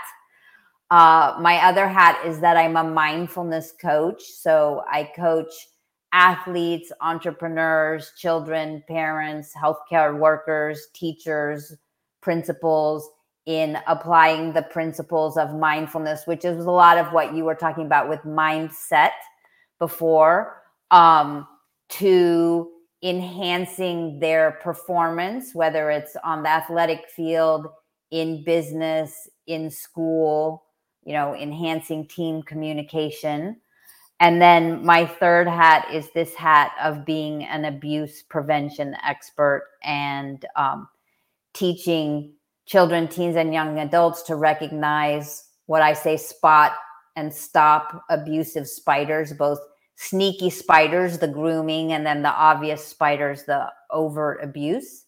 [0.93, 4.23] Uh, my other hat is that I'm a mindfulness coach.
[4.25, 5.51] So I coach
[6.13, 11.75] athletes, entrepreneurs, children, parents, healthcare workers, teachers,
[12.21, 13.09] principals
[13.47, 17.87] in applying the principles of mindfulness, which is a lot of what you were talking
[17.87, 19.13] about with mindset
[19.79, 21.49] before, um,
[21.89, 22.71] to
[23.03, 27.67] enhancing their performance, whether it's on the athletic field,
[28.11, 30.65] in business, in school,
[31.05, 33.57] you know, enhancing team communication.
[34.21, 40.45] And then my third hat is this hat of being an abuse prevention expert and
[40.55, 40.89] um,
[41.55, 42.35] teaching
[42.67, 46.75] children, teens, and young adults to recognize what I say spot
[47.17, 49.59] and stop abusive spiders, both
[49.97, 55.05] sneaky spiders, the grooming, and then the obvious spiders, the overt abuse.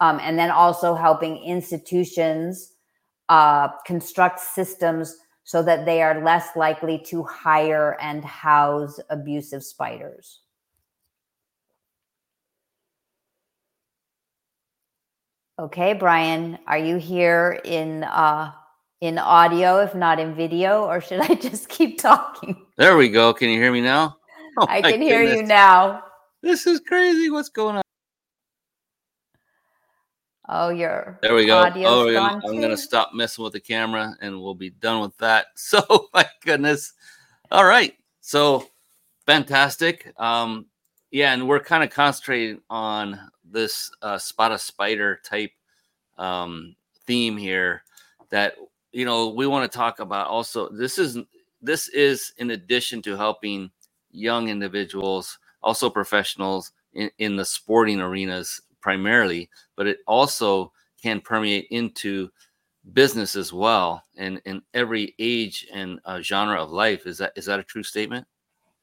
[0.00, 2.71] Um, and then also helping institutions
[3.28, 10.40] uh, construct systems so that they are less likely to hire and house abusive spiders.
[15.58, 18.52] Okay, Brian, are you here in uh,
[19.00, 22.66] in audio, if not in video, or should I just keep talking?
[22.78, 23.34] There we go.
[23.34, 24.16] Can you hear me now?
[24.58, 26.02] Oh, I can hear you now.
[26.42, 27.30] This is crazy.
[27.30, 27.82] What's going on?
[30.52, 31.58] Oh, your there we go.
[31.86, 35.48] Oh, I'm, I'm gonna stop messing with the camera, and we'll be done with that.
[35.56, 36.94] So, my goodness.
[37.52, 37.94] All right.
[38.20, 38.68] So,
[39.26, 40.12] fantastic.
[40.20, 40.66] Um,
[41.10, 45.52] yeah, and we're kind of concentrating on this uh, spot a spider type
[46.18, 47.82] um, theme here
[48.30, 48.56] that
[48.92, 51.18] you know we want to talk about also this is
[51.62, 53.70] this is in addition to helping
[54.12, 61.66] young individuals also professionals in, in the sporting arenas primarily but it also can permeate
[61.70, 62.30] into
[62.92, 64.02] business as well.
[64.16, 67.06] And in every age and uh, genre of life.
[67.06, 68.26] Is that is that a true statement?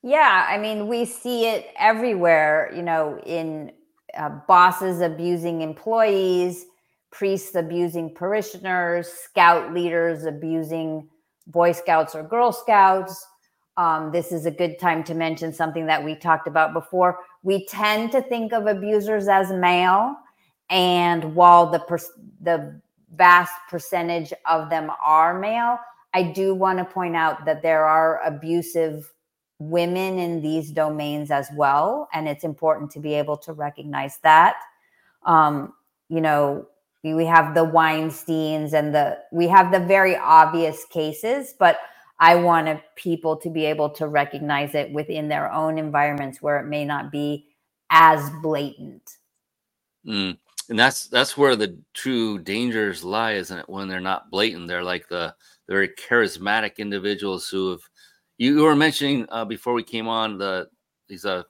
[0.01, 3.71] Yeah i mean we see it everywhere you know in
[4.17, 6.65] uh, bosses abusing employees,
[7.11, 11.07] priests abusing parishioners, scout leaders abusing
[11.47, 13.25] Boy Scouts or Girl Scouts.
[13.79, 17.19] Um, this is a good time to mention something that we talked about before.
[17.43, 20.17] We tend to think of abusers as male,
[20.69, 21.97] and while the per-
[22.41, 22.81] the
[23.15, 25.79] vast percentage of them are male,
[26.13, 29.13] I do want to point out that there are abusive
[29.59, 32.09] women in these domains as well.
[32.13, 34.57] And it's important to be able to recognize that.
[35.23, 35.73] Um,
[36.09, 36.67] you know,
[37.03, 41.77] we have the Weinsteins and the, we have the very obvious cases, but
[42.19, 46.67] I wanted people to be able to recognize it within their own environments where it
[46.67, 47.47] may not be
[47.89, 49.17] as blatant.
[50.05, 50.37] Mm.
[50.69, 53.69] And that's that's where the true dangers lie, isn't it?
[53.69, 55.33] When they're not blatant, they're like the,
[55.69, 57.81] very charismatic individuals who have
[58.37, 60.67] you, were mentioning uh, before we came on the
[61.07, 61.45] he's a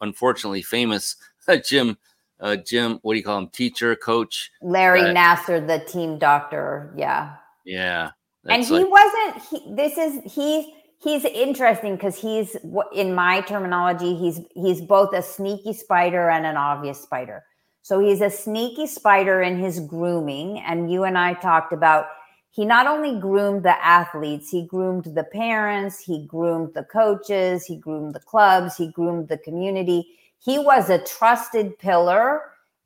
[0.00, 1.16] unfortunately famous
[1.64, 1.96] Jim
[2.38, 6.92] uh, Jim what do you call him teacher coach Larry uh, Nassar the team doctor
[6.96, 8.10] yeah yeah
[8.48, 12.56] and he like, wasn't he, this is he he's interesting because he's
[12.92, 17.42] in my terminology he's he's both a sneaky spider and an obvious spider
[17.82, 22.06] so he's a sneaky spider in his grooming and you and I talked about
[22.52, 27.76] he not only groomed the athletes, he groomed the parents, he groomed the coaches, he
[27.76, 30.18] groomed the clubs, he groomed the community.
[30.40, 32.42] He was a trusted pillar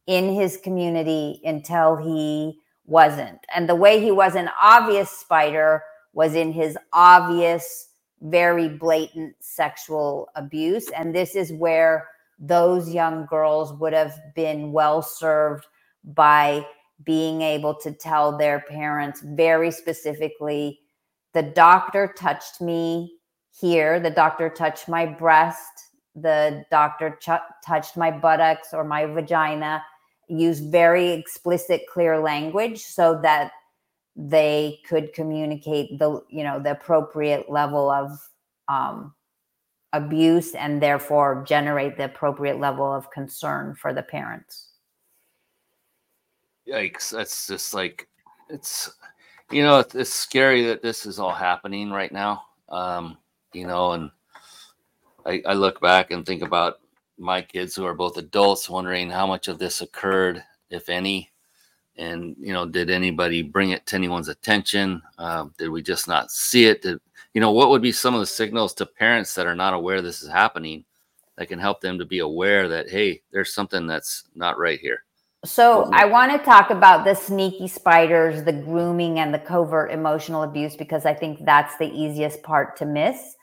[0.06, 3.38] in his community until he wasn't.
[3.54, 7.88] And the way he was an obvious spider was in his obvious,
[8.20, 10.88] very blatant sexual abuse.
[10.90, 15.66] And this is where those young girls would have been well served
[16.04, 16.66] by
[17.04, 20.80] being able to tell their parents very specifically
[21.34, 23.18] the doctor touched me
[23.50, 29.82] here, the doctor touched my breast, the doctor ch- touched my buttocks or my vagina.
[30.28, 33.52] Use very explicit, clear language so that
[34.16, 38.10] they could communicate the you know the appropriate level of
[38.68, 39.12] um,
[39.92, 44.70] abuse and therefore generate the appropriate level of concern for the parents.
[46.68, 48.08] Yikes that's just like
[48.48, 48.92] it's
[49.50, 52.42] you know it's, it's scary that this is all happening right now.
[52.68, 53.18] Um
[53.52, 54.10] you know and
[55.26, 56.80] I, I look back and think about
[57.18, 61.30] my kids who are both adults wondering how much of this occurred if any
[61.96, 65.02] and you know did anybody bring it to anyone's attention?
[65.18, 66.82] Uh, did we just not see it?
[66.82, 66.98] Did
[67.34, 70.02] you know what would be some of the signals to parents that are not aware
[70.02, 70.84] this is happening
[71.36, 75.04] that can help them to be aware that hey there's something that's not right here?
[75.44, 80.42] So i want to talk about the sneaky spiders the grooming and the covert emotional
[80.42, 83.36] abuse because i think that's the easiest part to miss.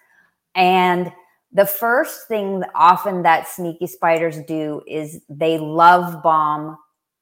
[0.55, 1.11] And
[1.53, 6.77] the first thing often that sneaky spiders do is they love bomb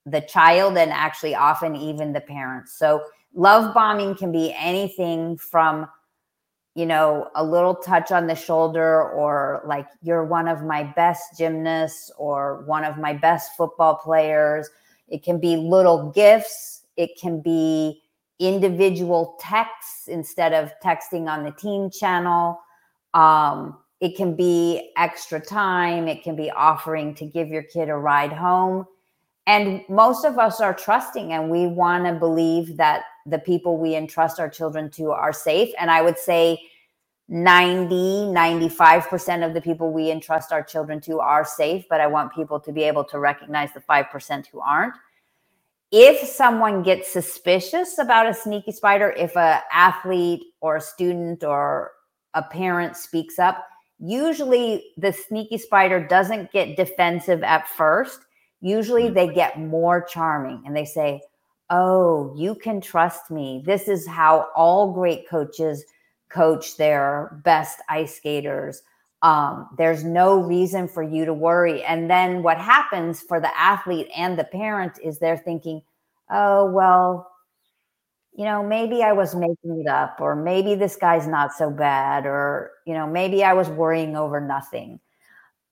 [0.05, 2.77] the child and actually often even the parents.
[2.77, 5.87] So love bombing can be anything from
[6.75, 11.37] you know a little touch on the shoulder or like you're one of my best
[11.37, 14.69] gymnasts or one of my best football players.
[15.07, 16.83] It can be little gifts.
[16.95, 18.01] It can be
[18.37, 22.59] individual texts instead of texting on the team channel.
[23.13, 27.95] Um, it can be extra time it can be offering to give your kid a
[27.95, 28.85] ride home
[29.49, 33.95] and most of us are trusting and we want to believe that the people we
[33.95, 35.73] entrust our children to are safe.
[35.79, 36.59] And I would say
[37.29, 37.95] 90,
[38.31, 42.59] 95% of the people we entrust our children to are safe, but I want people
[42.59, 44.93] to be able to recognize the 5% who aren't.
[45.91, 51.91] If someone gets suspicious about a sneaky spider, if a athlete or a student or
[52.35, 53.65] a parent speaks up,
[53.99, 58.21] usually the sneaky spider doesn't get defensive at first
[58.61, 59.13] usually mm.
[59.13, 61.21] they get more charming and they say,
[61.71, 63.61] Oh, you can trust me.
[63.63, 65.85] This is how all great coaches
[66.29, 68.81] coach their best ice skaters.
[69.21, 71.83] Um, there's no reason for you to worry.
[71.83, 75.83] And then what happens for the athlete and the parent is they're thinking,
[76.31, 77.29] oh, well,
[78.33, 82.25] you know, maybe I was making it up, or maybe this guy's not so bad,
[82.25, 84.99] or, you know, maybe I was worrying over nothing.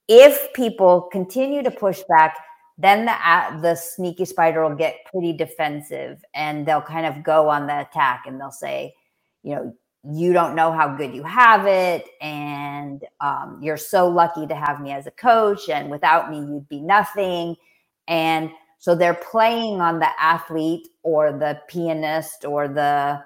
[0.07, 2.37] If people continue to push back,
[2.77, 7.67] then the the sneaky spider will get pretty defensive and they'll kind of go on
[7.67, 8.93] the attack and they'll say
[9.43, 9.73] you know
[10.09, 14.79] you don't know how good you have it and um, you're so lucky to have
[14.79, 17.55] me as a coach and without me you'd be nothing
[18.07, 18.51] and
[18.87, 23.21] so they're playing on the athlete or the pianist or the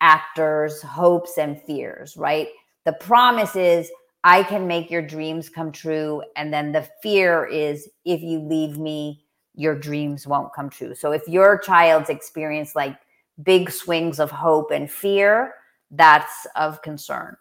[0.00, 2.48] actor's hopes and fears right
[2.86, 3.90] the promise is
[4.24, 6.22] I can make your dreams come true.
[6.36, 10.94] And then the fear is if you leave me, your dreams won't come true.
[10.94, 12.96] So if your child's experience like
[13.42, 15.54] big swings of hope and fear,
[15.90, 17.36] that's of concern.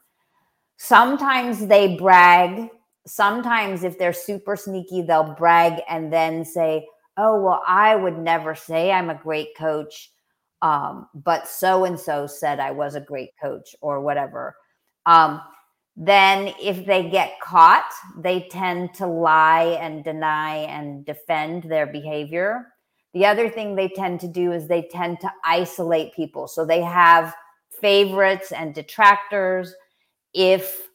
[0.77, 2.69] Sometimes they brag.
[3.05, 6.85] Sometimes, if they're super sneaky, they'll brag and then say,
[7.21, 10.09] Oh, well, I would never say I'm a great coach,
[10.61, 14.55] um, but so and so said I was a great coach or whatever.
[15.05, 15.41] Um,
[15.97, 22.67] then, if they get caught, they tend to lie and deny and defend their behavior.
[23.13, 26.47] The other thing they tend to do is they tend to isolate people.
[26.47, 27.35] So they have
[27.81, 29.73] favorites and detractors.
[30.33, 30.87] If,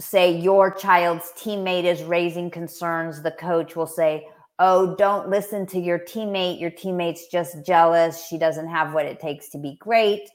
[0.00, 4.26] say, your child's teammate is raising concerns, the coach will say,
[4.58, 6.60] Oh, don't listen to your teammate.
[6.60, 8.26] Your teammate's just jealous.
[8.26, 10.28] She doesn't have what it takes to be great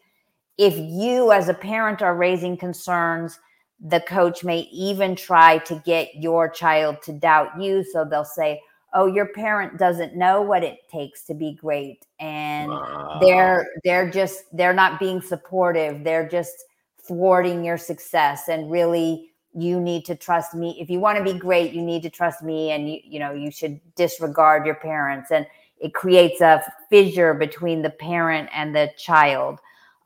[0.59, 3.39] if you as a parent are raising concerns
[3.79, 8.61] the coach may even try to get your child to doubt you so they'll say
[8.93, 13.17] oh your parent doesn't know what it takes to be great and wow.
[13.21, 16.65] they're they're just they're not being supportive they're just
[17.07, 21.37] thwarting your success and really you need to trust me if you want to be
[21.37, 25.31] great you need to trust me and you you know you should disregard your parents
[25.31, 25.45] and
[25.79, 29.59] it creates a fissure between the parent and the child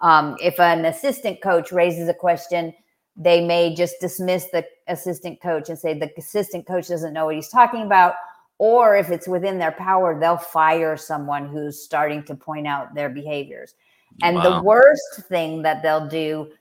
[0.04, 2.74] um, if an assistant coach raises a question,
[3.16, 7.36] they may just dismiss the assistant coach and say the assistant coach doesn't know what
[7.36, 8.16] he's talking about.
[8.58, 13.10] Or if it's within their power, they'll fire someone who's starting to point out their
[13.10, 13.76] behaviors.
[14.22, 14.44] And wow.
[14.44, 16.52] the worst thing that they'll do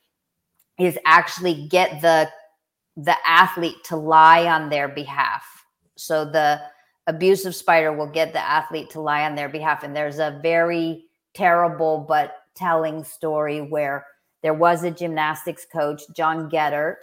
[0.78, 2.30] is actually get the
[2.96, 5.44] the athlete to lie on their behalf.
[5.96, 6.60] So the
[7.06, 9.82] abusive spider will get the athlete to lie on their behalf.
[9.82, 14.06] And there's a very terrible but telling story where
[14.42, 16.96] there was a gymnastics coach, John Geddert.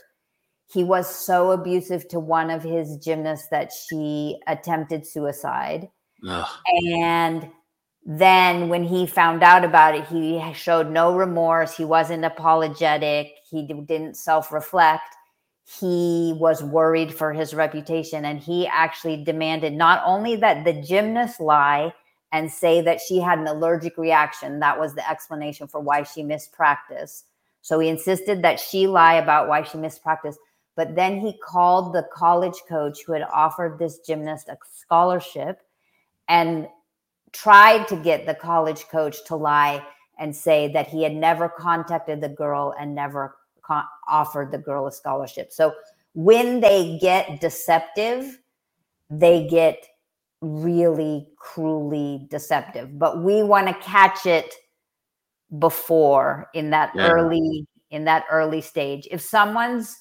[0.71, 5.89] He was so abusive to one of his gymnasts that she attempted suicide.
[6.27, 6.47] Ugh.
[6.93, 7.49] And
[8.05, 11.75] then when he found out about it, he showed no remorse.
[11.75, 13.31] He wasn't apologetic.
[13.49, 15.15] He didn't self reflect
[15.79, 21.39] he was worried for his reputation and he actually demanded not only that the gymnast
[21.39, 21.93] lie
[22.31, 26.23] and say that she had an allergic reaction that was the explanation for why she
[26.23, 27.25] missed practice.
[27.61, 30.37] So he insisted that she lie about why she missed practice
[30.79, 35.61] but then he called the college coach who had offered this gymnast a scholarship
[36.29, 36.69] and
[37.33, 39.85] tried to get the college coach to lie
[40.19, 43.35] and say that he had never contacted the girl and never
[44.07, 45.51] offered the girl a scholarship.
[45.51, 45.73] So
[46.13, 48.39] when they get deceptive,
[49.09, 49.85] they get
[50.41, 52.97] really cruelly deceptive.
[52.97, 54.53] But we want to catch it
[55.57, 57.09] before in that yeah.
[57.09, 59.07] early in that early stage.
[59.11, 59.97] If someone's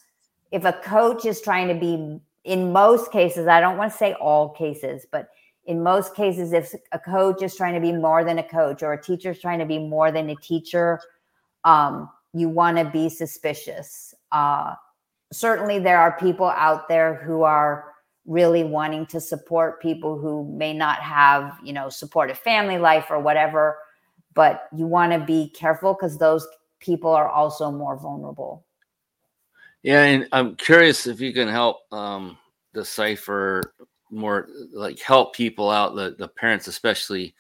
[0.51, 4.15] if a coach is trying to be in most cases, I don't want to say
[4.15, 5.29] all cases, but
[5.65, 8.95] in most cases, if a coach is trying to be more than a coach or
[8.95, 10.99] a teacher is trying to be more than a teacher,
[11.65, 14.15] um, you want to be suspicious.
[14.33, 14.75] Uh,
[15.33, 17.93] certainly, there are people out there who are
[18.27, 23.19] really wanting to support people who may not have, you know, supportive family life or
[23.19, 23.79] whatever.
[24.35, 26.47] But you want to be careful because those
[26.79, 28.65] people are also more vulnerable.
[29.83, 32.37] Yeah, and I'm curious if you can help um,
[32.75, 33.75] decipher
[34.11, 37.35] more, like help people out, the the parents especially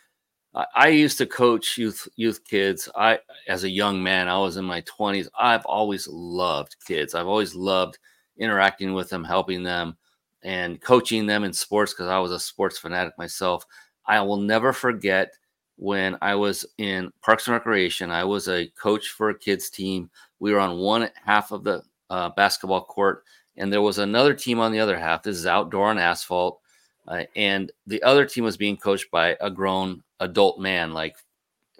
[0.74, 2.88] I used to coach youth youth kids.
[2.96, 5.28] I as a young man, I was in my 20s.
[5.38, 7.14] I've always loved kids.
[7.14, 7.98] I've always loved
[8.38, 9.96] interacting with them, helping them
[10.42, 13.64] and coaching them in sports because I was a sports fanatic myself.
[14.06, 15.32] I will never forget
[15.76, 18.10] when I was in Parks and Recreation.
[18.10, 20.10] I was a coach for a kids team.
[20.40, 23.24] We were on one half of the uh, basketball court,
[23.56, 25.22] and there was another team on the other half.
[25.22, 26.60] This is outdoor on asphalt.
[27.08, 31.16] Uh, and the other team was being coached by a grown adult man, like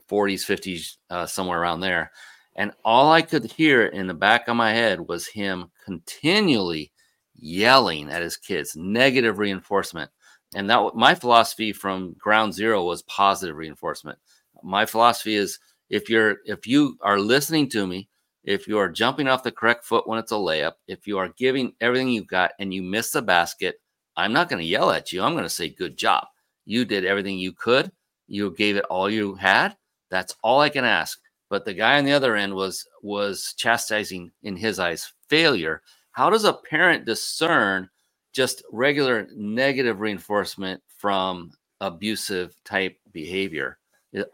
[0.08, 2.10] 40s, 50s, uh, somewhere around there.
[2.56, 6.90] And all I could hear in the back of my head was him continually
[7.36, 10.10] yelling at his kids, negative reinforcement.
[10.54, 14.18] And that my philosophy from ground zero was positive reinforcement.
[14.62, 15.58] My philosophy is
[15.90, 18.08] if you're if you are listening to me,
[18.44, 21.28] if you are jumping off the correct foot when it's a layup, if you are
[21.36, 23.80] giving everything you've got and you miss the basket,
[24.18, 25.22] I'm not going to yell at you.
[25.22, 26.26] I'm going to say, good job.
[26.66, 27.92] You did everything you could.
[28.26, 29.76] You gave it all you had.
[30.10, 31.20] That's all I can ask.
[31.48, 35.82] But the guy on the other end was was chastising in his eyes failure.
[36.12, 37.88] How does a parent discern
[38.32, 43.78] just regular negative reinforcement from abusive type behavior?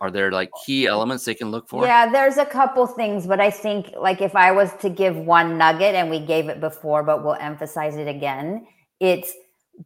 [0.01, 1.85] Are there like key elements they can look for?
[1.85, 5.59] Yeah, there's a couple things, but I think like if I was to give one
[5.59, 8.66] nugget and we gave it before, but we'll emphasize it again,
[8.99, 9.32] it's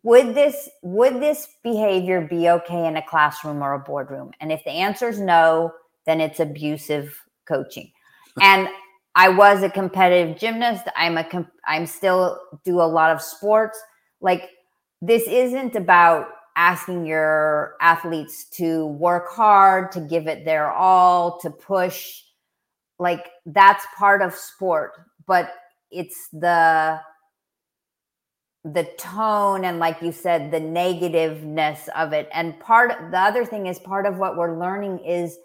[0.03, 4.33] would this would this behavior be okay in a classroom or a boardroom?
[4.41, 5.73] And if the answer is no
[6.07, 7.91] then it's abusive coaching.
[8.41, 8.69] And
[9.15, 10.85] i was a competitive gymnast.
[10.95, 11.27] I'm a
[11.67, 13.79] i'm still do a lot of sports.
[14.21, 14.51] Like
[15.03, 16.27] this isn't about
[16.57, 22.23] asking your athletes to work hard to give it their all to push.
[22.99, 24.93] Like that's part of sport
[25.29, 25.53] but
[25.93, 26.99] it's the
[28.65, 32.29] the tone and like you said the negativeness of it.
[32.33, 35.39] And part the other thing is part of what we're learning is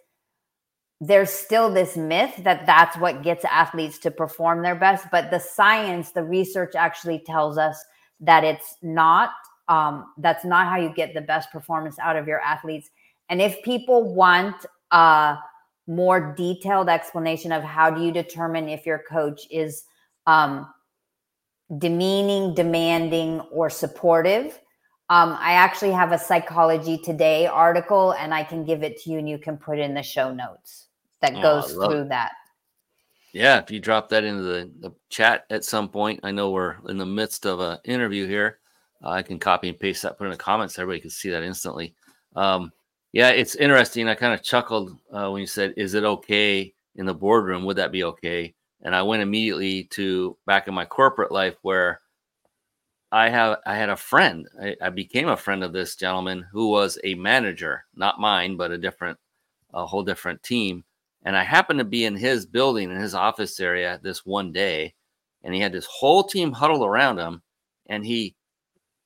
[0.99, 5.39] there's still this myth that that's what gets athletes to perform their best but the
[5.39, 7.83] science the research actually tells us
[8.21, 9.31] that it's not
[9.67, 12.89] um, that's not how you get the best performance out of your athletes.
[13.29, 15.37] And if people want a
[15.87, 19.83] more detailed explanation of how do you determine if your coach is
[20.27, 20.71] um,
[21.77, 24.59] demeaning, demanding, or supportive.
[25.09, 29.19] Um, I actually have a Psychology Today article and I can give it to you
[29.19, 30.87] and you can put in the show notes
[31.21, 32.09] that oh, goes through it.
[32.09, 32.31] that.
[33.33, 36.75] Yeah, if you drop that into the, the, chat at some point, I know we're
[36.87, 38.59] in the midst of an interview here.
[39.03, 40.77] Uh, I can copy and paste that, put in the comments.
[40.77, 41.95] Everybody can see that instantly.
[42.35, 42.71] Um,
[43.11, 44.07] yeah, it's interesting.
[44.07, 47.65] I kind of chuckled uh, when you said, "Is it okay in the boardroom?
[47.65, 48.53] Would that be okay?"
[48.83, 52.01] And I went immediately to back in my corporate life where
[53.11, 54.47] I have I had a friend.
[54.61, 58.71] I, I, became a friend of this gentleman who was a manager, not mine, but
[58.71, 59.19] a different,
[59.73, 60.83] a whole different team.
[61.23, 64.95] And I happened to be in his building, in his office area this one day,
[65.43, 67.43] and he had this whole team huddled around him,
[67.87, 68.35] and he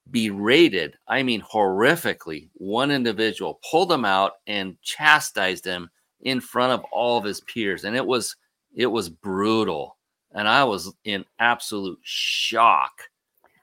[0.09, 5.89] berated, I mean, horrifically, one individual, pulled him out and chastised him
[6.21, 7.84] in front of all of his peers.
[7.84, 8.36] And it was,
[8.76, 9.97] it was brutal.
[10.34, 13.01] And I was in absolute shock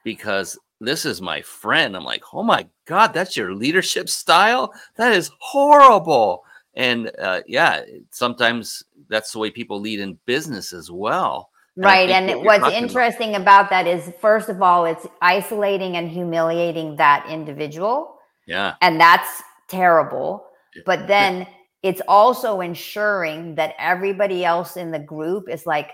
[0.03, 1.95] because this is my friend.
[1.95, 4.73] I'm like, oh my God, that's your leadership style?
[4.97, 6.43] That is horrible.
[6.75, 11.49] And uh, yeah, sometimes that's the way people lead in business as well.
[11.77, 12.09] Right.
[12.09, 16.95] And, and what's interesting about, about that is, first of all, it's isolating and humiliating
[16.97, 18.17] that individual.
[18.47, 18.75] Yeah.
[18.81, 20.45] And that's terrible.
[20.85, 21.47] But then
[21.85, 25.91] it's also ensuring that everybody else in the group is like,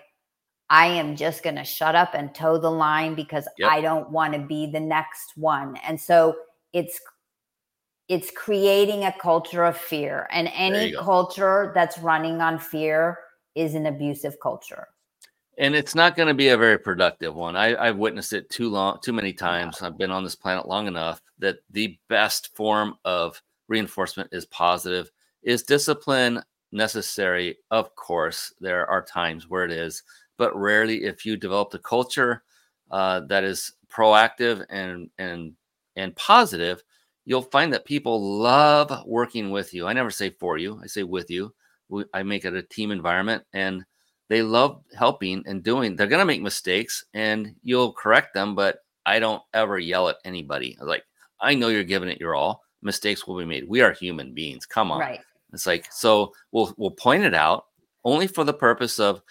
[0.69, 3.69] I am just going to shut up and toe the line because yep.
[3.69, 5.75] I don't want to be the next one.
[5.85, 6.33] And so
[6.71, 6.97] it's
[8.07, 13.17] it's creating a culture of fear and any culture that's running on fear
[13.55, 14.87] is an abusive culture
[15.57, 17.55] and it's not going to be a very productive one.
[17.55, 19.81] I, have witnessed it too long, too many times.
[19.81, 25.11] I've been on this planet long enough that the best form of reinforcement is positive.
[25.43, 27.57] Is discipline necessary?
[27.71, 30.03] Of course, there are times where it is,
[30.37, 31.03] but rarely.
[31.03, 32.43] If you develop a culture
[32.91, 35.53] uh, that is proactive and and
[35.95, 36.83] and positive,
[37.25, 39.87] you'll find that people love working with you.
[39.87, 41.53] I never say for you; I say with you.
[42.13, 43.83] I make it a team environment and
[44.29, 45.95] they love helping and doing.
[45.95, 50.77] They're gonna make mistakes and you'll correct them, but I don't ever yell at anybody.
[50.79, 51.03] Like
[51.41, 52.61] I know you're giving it your all.
[52.81, 53.67] Mistakes will be made.
[53.67, 54.65] We are human beings.
[54.65, 54.99] Come on.
[54.99, 55.19] Right.
[55.54, 57.66] It's like so we'll we'll point it out
[58.04, 59.22] only for the purpose of,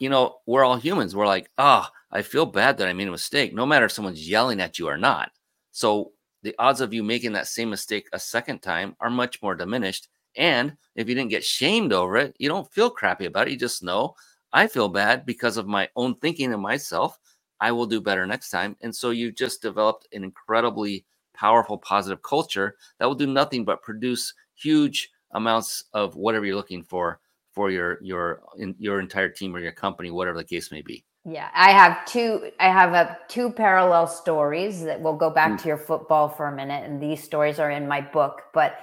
[0.00, 1.14] you know, we're all humans.
[1.14, 3.92] We're like, ah, oh, I feel bad that I made a mistake, no matter if
[3.92, 5.30] someone's yelling at you or not.
[5.70, 6.12] So
[6.42, 10.08] the odds of you making that same mistake a second time are much more diminished.
[10.36, 13.52] And if you didn't get shamed over it, you don't feel crappy about it.
[13.52, 14.14] You just know
[14.52, 17.18] I feel bad because of my own thinking of myself.
[17.60, 18.76] I will do better next time.
[18.82, 21.04] And so you've just developed an incredibly
[21.34, 26.82] powerful, positive culture that will do nothing but produce huge amounts of whatever you're looking
[26.82, 27.20] for
[27.52, 31.04] for your your in, your entire team or your company, whatever the case may be.
[31.28, 32.52] Yeah, I have two.
[32.60, 35.62] I have a two parallel stories that will go back mm.
[35.62, 38.42] to your football for a minute, and these stories are in my book.
[38.54, 38.76] But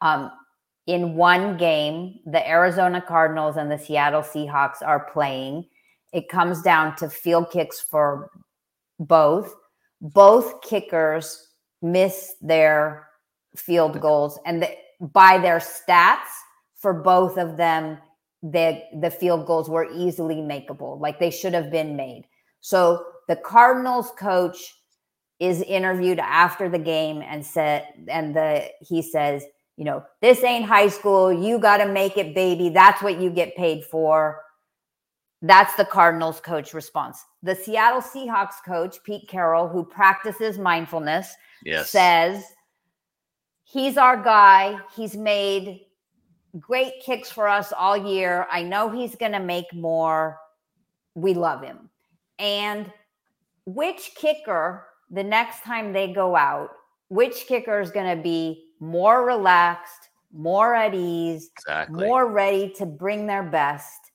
[0.00, 0.30] um,
[0.86, 5.66] in one game, the Arizona Cardinals and the Seattle Seahawks are playing.
[6.12, 8.30] It comes down to field kicks for
[9.00, 9.54] both.
[10.00, 11.48] Both kickers
[11.82, 13.08] miss their
[13.56, 14.70] field goals, and the,
[15.00, 16.28] by their stats,
[16.76, 17.98] for both of them,
[18.42, 22.24] the the field goals were easily makeable, like they should have been made.
[22.60, 24.74] So the Cardinals coach
[25.40, 29.44] is interviewed after the game and said, and the he says
[29.78, 31.32] you know, this ain't high school.
[31.32, 32.68] You got to make it, baby.
[32.68, 34.42] That's what you get paid for.
[35.40, 37.24] That's the Cardinals coach response.
[37.44, 41.32] The Seattle Seahawks coach, Pete Carroll, who practices mindfulness,
[41.64, 41.90] yes.
[41.90, 42.44] says
[43.70, 44.78] he's our guy.
[44.96, 45.80] He's made
[46.58, 48.46] great kicks for us all year.
[48.50, 50.38] I know he's going to make more.
[51.14, 51.90] We love him.
[52.38, 52.90] And
[53.66, 56.70] which kicker, the next time they go out,
[57.08, 62.06] which kicker is going to be more relaxed, more at ease, exactly.
[62.06, 64.12] more ready to bring their best.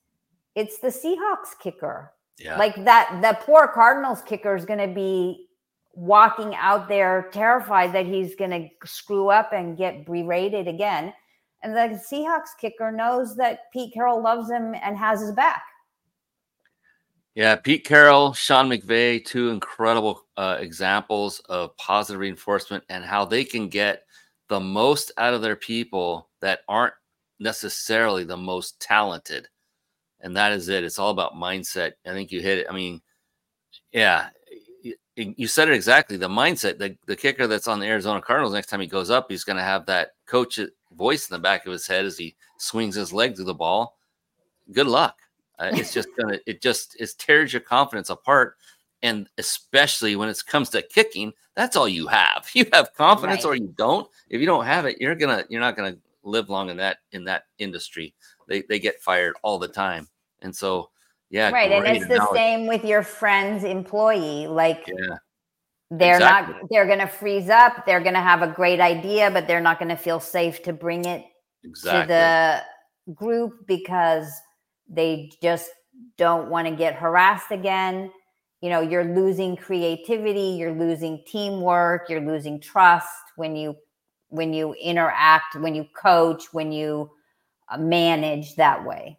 [0.56, 2.12] It's the Seahawks kicker.
[2.40, 2.58] Yeah.
[2.58, 5.48] Like that, the poor Cardinals kicker is going to be
[5.94, 11.14] walking out there terrified that he's going to screw up and get berated again.
[11.62, 15.64] And the Seahawks kicker knows that Pete Carroll loves him and has his back.
[17.36, 23.44] Yeah, Pete Carroll, Sean McVay, two incredible uh, examples of positive reinforcement and how they
[23.44, 24.04] can get
[24.50, 26.94] the most out of their people that aren't
[27.40, 29.48] necessarily the most talented.
[30.20, 30.84] And that is it.
[30.84, 31.94] It's all about mindset.
[32.06, 32.68] I think you hit it.
[32.70, 33.02] I mean,
[33.92, 34.30] yeah,
[35.16, 36.18] you said it exactly.
[36.18, 39.28] The mindset, the, the kicker that's on the Arizona Cardinals, next time he goes up,
[39.30, 40.60] he's going to have that coach
[40.96, 43.98] voice in the back of his head as he swings his leg through the ball.
[44.72, 45.18] Good luck.
[45.60, 48.56] Uh, it's just gonna, it just, it tears your confidence apart
[49.04, 52.50] and especially when it comes to kicking, that's all you have.
[52.56, 53.50] You have confidence right.
[53.50, 54.10] or you don't.
[54.30, 57.26] If you don't have it, you're gonna you're not gonna live long in that in
[57.26, 58.16] that industry.
[58.48, 60.08] They they get fired all the time,
[60.42, 60.90] and so
[61.34, 61.72] yeah, right.
[61.72, 64.48] And it's the same with your friend's employee.
[64.48, 65.18] Like yeah.
[65.90, 66.56] They're exactly.
[66.56, 67.86] not, they're going to freeze up.
[67.86, 70.74] They're going to have a great idea, but they're not going to feel safe to
[70.74, 71.24] bring it
[71.64, 72.02] exactly.
[72.02, 74.32] to the group because
[74.90, 75.70] they just
[76.18, 78.12] don't want to get harassed again
[78.64, 83.76] you know you're losing creativity you're losing teamwork you're losing trust when you
[84.30, 87.12] when you interact when you coach when you
[87.70, 89.18] uh, manage that way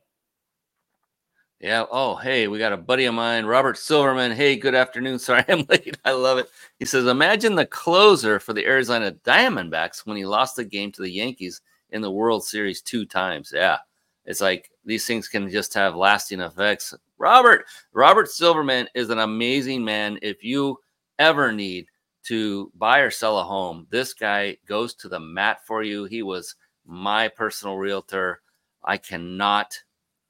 [1.61, 1.85] Yeah.
[1.91, 4.33] Oh, hey, we got a buddy of mine, Robert Silverman.
[4.33, 5.19] Hey, good afternoon.
[5.21, 5.97] Sorry I'm late.
[6.05, 6.51] I love it.
[6.79, 11.03] He says, Imagine the closer for the Arizona Diamondbacks when he lost the game to
[11.03, 13.53] the Yankees in the World Series two times.
[13.55, 13.79] Yeah.
[14.27, 16.95] It's like these things can just have lasting effects.
[17.19, 20.19] Robert, Robert Silverman is an amazing man.
[20.23, 20.79] If you
[21.19, 21.87] ever need
[22.25, 26.05] to buy or sell a home, this guy goes to the mat for you.
[26.05, 28.41] He was my personal realtor.
[28.83, 29.79] I cannot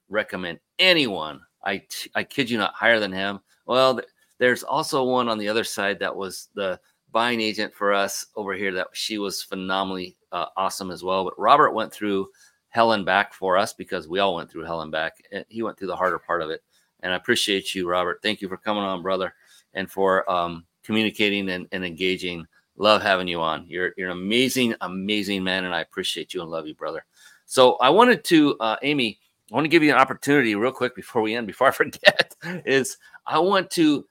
[0.09, 1.41] recommend anyone.
[1.63, 1.83] I,
[2.13, 3.39] I kid you not, higher than him.
[3.65, 3.99] Well,
[4.37, 6.79] there's also one on the other side that was the
[7.11, 11.23] buying agent for us over here that she was phenomenally uh, awesome as well.
[11.23, 12.27] But Robert went through
[12.69, 15.13] hell and back for us because we all went through hell and back.
[15.31, 16.61] And he went through the harder part of it.
[16.99, 18.19] And I appreciate you, Robert.
[18.21, 19.33] Thank you for coming on, brother,
[19.73, 22.45] and for um, communicating and, and engaging.
[22.77, 23.65] Love having you on.
[23.69, 27.05] You're, you're an amazing, amazing man, and I appreciate you and love you, brother.
[27.45, 29.19] So I wanted to, uh, Amy,
[29.51, 32.35] I want to give you an opportunity real quick before we end, before I forget,
[32.65, 34.05] is I want to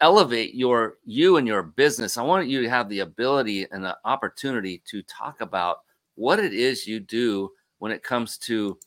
[0.00, 2.16] elevate your you and your business.
[2.16, 5.78] I want you to have the ability and the opportunity to talk about
[6.14, 8.78] what it is you do when it comes to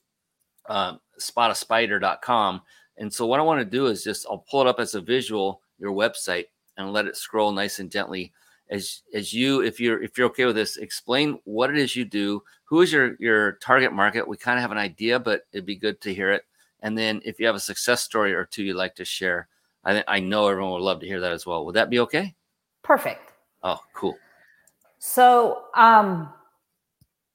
[0.70, 2.62] uh, spotaspider.com.
[2.98, 5.02] And so what I want to do is just I'll pull it up as a
[5.02, 6.46] visual, your website,
[6.78, 8.34] and let it scroll nice and gently
[8.70, 12.06] as as you if you're if you're okay with this explain what it is you
[12.06, 14.28] do who is your your target market?
[14.28, 16.44] We kind of have an idea but it'd be good to hear it.
[16.82, 19.48] And then if you have a success story or two you'd like to share
[19.86, 21.66] i think i know everyone would love to hear that as well.
[21.66, 22.36] Would that be okay?
[22.84, 23.32] Perfect.
[23.62, 24.18] Oh cool.
[25.00, 26.30] So um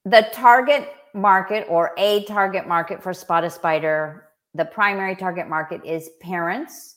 [0.04, 5.84] the target market or a target market for Spot a Spider, the primary target market
[5.84, 6.96] is parents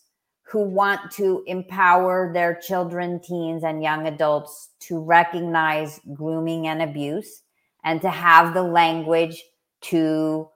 [0.51, 7.43] who want to empower their children, teens, and young adults to recognize grooming and abuse
[7.85, 9.41] and to have the language
[9.79, 10.49] to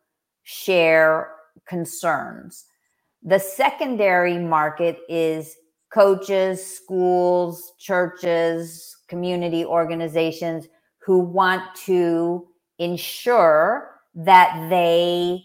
[0.43, 1.31] share
[1.65, 2.65] concerns.
[3.23, 5.55] The secondary market is
[5.93, 10.67] coaches, schools, churches, community organizations
[10.97, 12.45] who want to
[12.79, 15.41] ensure that they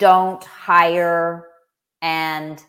[0.00, 1.46] don't hire
[2.00, 2.60] and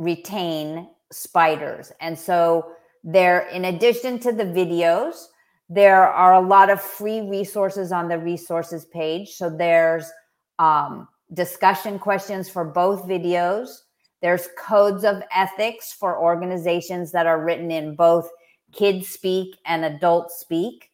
[0.00, 1.92] retain spiders.
[2.00, 2.72] And so
[3.04, 5.26] there, in addition to the videos,
[5.68, 9.30] there are a lot of free resources on the resources page.
[9.30, 10.10] So there's
[10.58, 13.82] um, discussion questions for both videos.
[14.22, 18.28] There's codes of ethics for organizations that are written in both
[18.72, 20.90] kids speak and adult speak.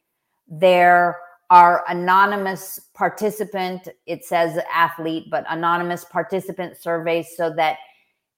[0.48, 1.16] There
[1.48, 7.78] are anonymous participant, it says athlete, but anonymous participant surveys so that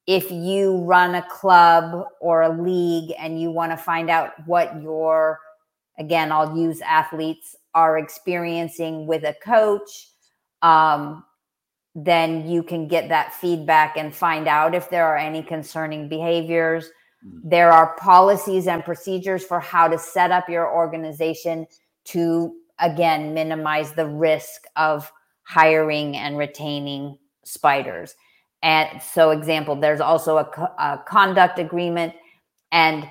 [0.09, 4.81] if you run a club or a league and you want to find out what
[4.81, 5.39] your,
[5.99, 10.09] again, I'll use athletes are experiencing with a coach,
[10.63, 11.25] um,
[11.95, 16.87] then you can get that feedback and find out if there are any concerning behaviors.
[17.23, 17.51] Mm-hmm.
[17.51, 21.67] There are policies and procedures for how to set up your organization
[22.07, 28.15] to again minimize the risk of hiring and retaining spiders.
[28.63, 32.15] And so, example, there's also a, a conduct agreement.
[32.73, 33.09] And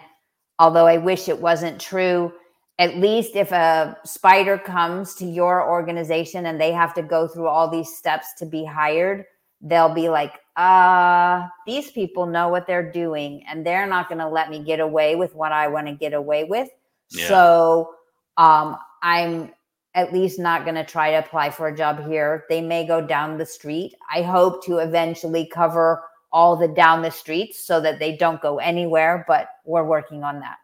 [0.60, 2.34] although I wish it wasn't true,
[2.80, 7.48] at least if a spider comes to your organization and they have to go through
[7.48, 9.26] all these steps to be hired,
[9.62, 14.28] they'll be like, uh, these people know what they're doing and they're not going to
[14.28, 16.70] let me get away with what I want to get away with.
[17.10, 17.28] Yeah.
[17.28, 17.96] So
[18.38, 19.54] um, I'm
[19.98, 22.46] at least not going to try to apply for a job here.
[22.50, 23.96] They may go down the street.
[24.14, 28.60] I hope to eventually cover all the down the streets so that they don't go
[28.60, 30.58] anywhere, but we're working on that.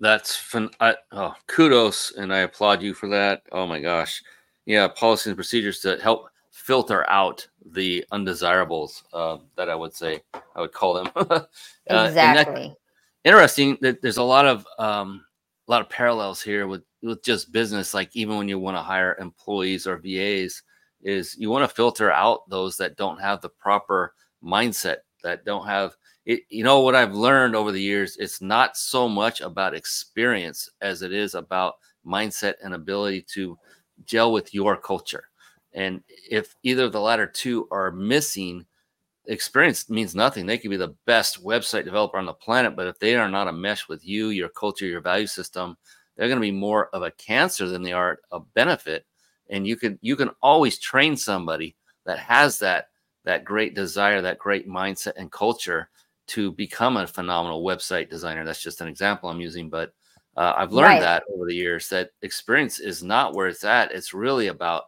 [0.00, 0.70] That's fun.
[0.80, 3.42] I, oh, kudos, and I applaud you for that.
[3.52, 4.22] Oh my gosh,
[4.64, 9.04] yeah, policies and procedures to help filter out the undesirables.
[9.12, 10.22] Uh, that I would say
[10.54, 11.10] I would call them.
[11.16, 11.40] uh,
[11.90, 12.74] exactly.
[13.24, 15.24] interesting that there's a lot of um,
[15.66, 18.82] a lot of parallels here with with just business like even when you want to
[18.82, 20.62] hire employees or vas
[21.02, 25.66] is you want to filter out those that don't have the proper mindset that don't
[25.66, 25.94] have
[26.26, 30.68] it you know what i've learned over the years it's not so much about experience
[30.80, 31.74] as it is about
[32.08, 33.56] mindset and ability to
[34.04, 35.24] gel with your culture.
[35.74, 38.64] And if either of the latter two are missing
[39.26, 40.46] experience means nothing.
[40.46, 43.48] They could be the best website developer on the planet but if they are not
[43.48, 45.76] a mesh with you your culture your value system
[46.18, 49.06] they're going to be more of a cancer than they are a benefit.
[49.48, 52.88] And you can you can always train somebody that has that
[53.24, 55.88] that great desire that great mindset and culture
[56.26, 58.44] to become a phenomenal website designer.
[58.44, 59.94] That's just an example i'm using but
[60.36, 61.00] uh, i've learned right.
[61.00, 63.92] that over the years that experience is not where it's at.
[63.92, 64.84] It's really about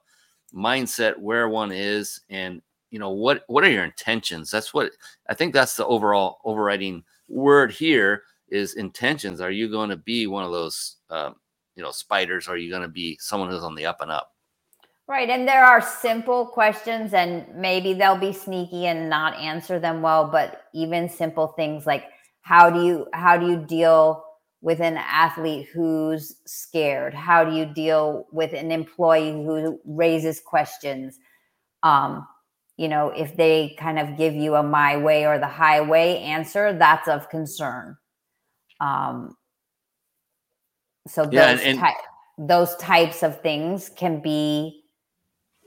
[0.53, 2.61] mindset where one is and
[2.91, 4.51] you know what what are your intentions?
[4.51, 4.93] That's what
[5.29, 9.41] i think that's the overall overriding word here is intentions.
[9.41, 11.37] Are you going to be one of those um,
[11.77, 12.49] you know spiders?
[12.49, 14.33] Are you going to be someone who's on the up and up?
[15.09, 20.03] Right and there are simple questions and maybe they'll be sneaky and not answer them
[20.03, 22.05] well but even simple things like
[22.43, 24.25] how do you how do you deal
[24.63, 27.15] with an athlete who's scared?
[27.15, 31.19] How do you deal with an employee who raises questions?
[31.83, 32.27] Um,
[32.77, 36.73] you know, if they kind of give you a my way or the highway answer,
[36.73, 37.97] that's of concern.
[38.81, 39.37] Um,
[41.07, 41.97] so those, yeah, and, ty-
[42.39, 44.85] those types of things can be,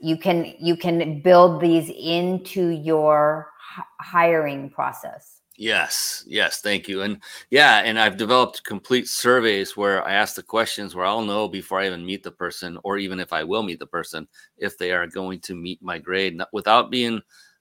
[0.00, 3.48] you can you can build these into your
[3.78, 5.40] h- hiring process.
[5.56, 7.02] Yes, yes, thank you.
[7.02, 11.46] And yeah, and I've developed complete surveys where I ask the questions where I'll know
[11.46, 14.26] before I even meet the person, or even if I will meet the person,
[14.58, 17.20] if they are going to meet my grade without being,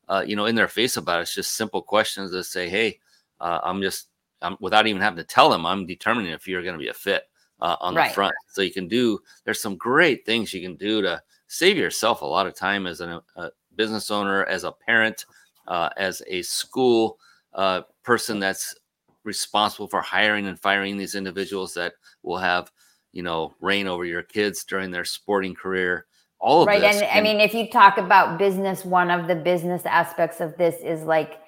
[0.10, 1.24] uh, you know, in their face about it.
[1.24, 3.00] It's just simple questions that say, "Hey,
[3.40, 4.08] uh, I'm just,"
[4.44, 6.94] I'm, without even having to tell them, I'm determining if you're going to be a
[6.94, 7.24] fit
[7.62, 8.10] uh, on right.
[8.10, 8.34] the front.
[8.50, 9.20] So you can do.
[9.46, 13.02] There's some great things you can do to save yourself a lot of time as
[13.02, 15.26] a, a business owner, as a parent,
[15.68, 17.18] uh, as a school
[17.54, 18.76] uh, person that's
[19.24, 22.72] responsible for hiring and firing these individuals that will have
[23.14, 26.06] you know reign over your kids during their sporting career
[26.40, 27.02] all of right this.
[27.02, 30.76] and i mean if you talk about business one of the business aspects of this
[30.82, 31.40] is like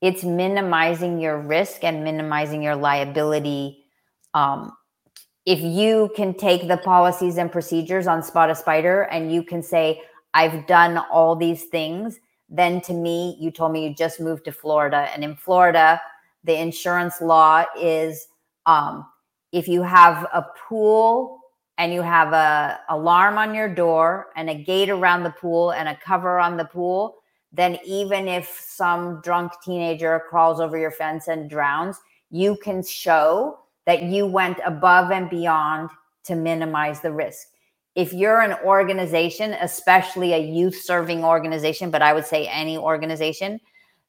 [0.00, 3.84] it's minimizing your risk and minimizing your liability
[4.34, 4.72] um,
[5.46, 9.62] if you can take the policies and procedures on spot a spider and you can
[9.62, 10.00] say
[10.34, 12.20] i've done all these things
[12.50, 15.08] then to me, you told me you just moved to Florida.
[15.14, 16.02] And in Florida,
[16.42, 18.26] the insurance law is
[18.66, 19.06] um,
[19.52, 21.38] if you have a pool
[21.78, 25.88] and you have a alarm on your door and a gate around the pool and
[25.88, 27.19] a cover on the pool,
[27.52, 31.98] then even if some drunk teenager crawls over your fence and drowns,
[32.30, 35.90] you can show that you went above and beyond
[36.24, 37.48] to minimize the risk.
[37.96, 43.60] If you're an organization, especially a youth serving organization, but I would say any organization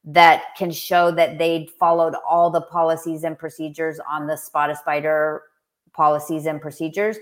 [0.04, 4.76] that can show that they followed all the policies and procedures on the spot a
[4.76, 5.44] spider
[5.94, 7.18] policies and procedures,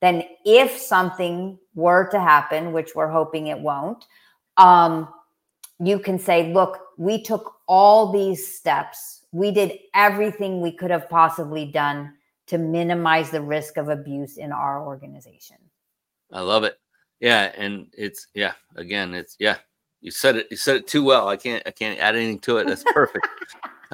[0.00, 4.06] then if something were to happen, which we're hoping it won't,
[4.56, 5.08] um,
[5.80, 9.22] you can say, look, we took all these steps.
[9.32, 12.14] We did everything we could have possibly done
[12.46, 15.56] to minimize the risk of abuse in our organization.
[16.32, 16.78] I love it.
[17.20, 18.52] Yeah, and it's yeah.
[18.76, 19.56] Again, it's yeah.
[20.00, 20.48] You said it.
[20.50, 21.28] You said it too well.
[21.28, 21.62] I can't.
[21.66, 22.66] I can't add anything to it.
[22.66, 23.26] That's perfect.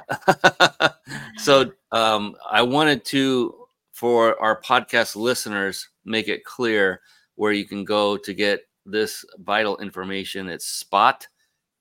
[1.39, 3.55] so um, I wanted to,
[3.93, 7.01] for our podcast listeners, make it clear
[7.37, 10.49] where you can go to get this vital information.
[10.49, 11.27] It's spot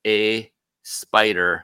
[0.05, 0.51] a
[0.83, 1.63] spider.com.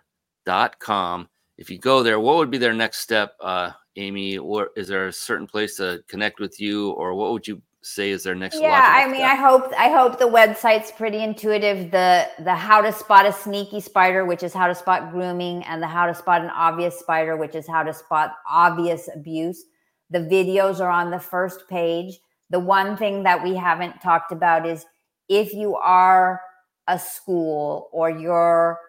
[1.57, 4.37] If you go there, what would be their next step, uh, Amy?
[4.37, 8.09] Or is there a certain place to connect with you, or what would you say
[8.09, 9.33] is their next yeah i mean step?
[9.33, 13.79] i hope i hope the website's pretty intuitive the the how to spot a sneaky
[13.79, 17.37] spider which is how to spot grooming and the how to spot an obvious spider
[17.37, 19.65] which is how to spot obvious abuse
[20.09, 22.17] the videos are on the first page
[22.49, 24.83] the one thing that we haven't talked about is
[25.29, 26.41] if you are
[26.87, 28.79] a school or you're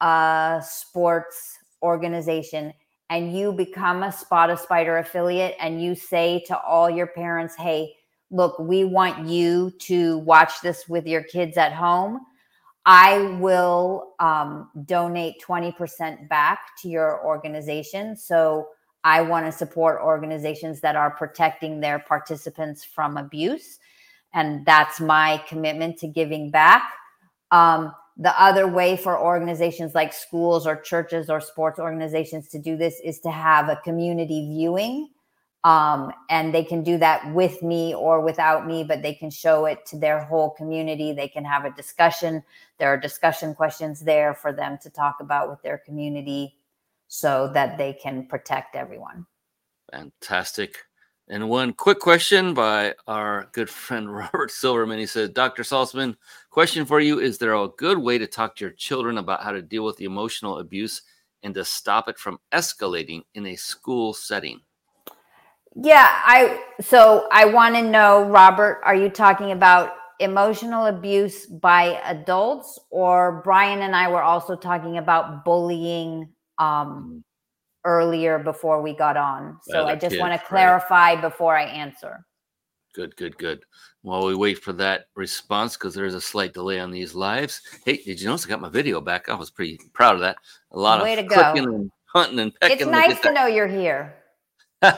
[0.00, 2.72] a sports organization
[3.10, 7.54] and you become a spot a spider affiliate and you say to all your parents
[7.56, 7.94] hey
[8.32, 12.20] look, we want you to watch this with your kids at home.
[12.84, 18.16] I will um, donate 20% back to your organization.
[18.16, 18.68] So
[19.04, 23.78] I want to support organizations that are protecting their participants from abuse.
[24.34, 26.82] And that's my commitment to giving back.
[27.52, 32.76] Um, the other way for organizations like schools or churches or sports organizations to do
[32.76, 35.10] this is to have a community viewing.
[35.64, 39.66] Um, and they can do that with me or without me but they can show
[39.66, 41.12] it to their whole community.
[41.12, 42.42] They can have a discussion.
[42.78, 46.56] There are discussion questions there for them to talk about with their community
[47.06, 49.26] so that they can protect everyone.
[49.92, 50.78] Fantastic
[51.28, 54.98] and one quick question by our good friend Robert Silverman.
[54.98, 55.62] He said, Dr.
[55.62, 56.16] Saltzman,
[56.50, 59.52] question for you Is there a good way to talk to your children about how
[59.52, 61.02] to deal with the emotional abuse
[61.42, 64.60] and to stop it from escalating in a school setting?
[65.74, 72.00] Yeah, I so I want to know, Robert, are you talking about emotional abuse by
[72.04, 77.24] adults or Brian and I were also talking about bullying um
[77.84, 79.58] earlier before we got on.
[79.62, 81.20] So I just want to clarify right.
[81.20, 82.24] before I answer.
[82.94, 83.64] Good, good, good.
[84.02, 87.62] While we wait for that response, because there's a slight delay on these lives.
[87.84, 89.28] Hey, did you notice I got my video back?
[89.28, 90.36] I was pretty proud of that.
[90.72, 91.52] A lot Way of to go.
[91.56, 92.78] and hunting and pecking.
[92.78, 94.14] It's nice get to know you're here.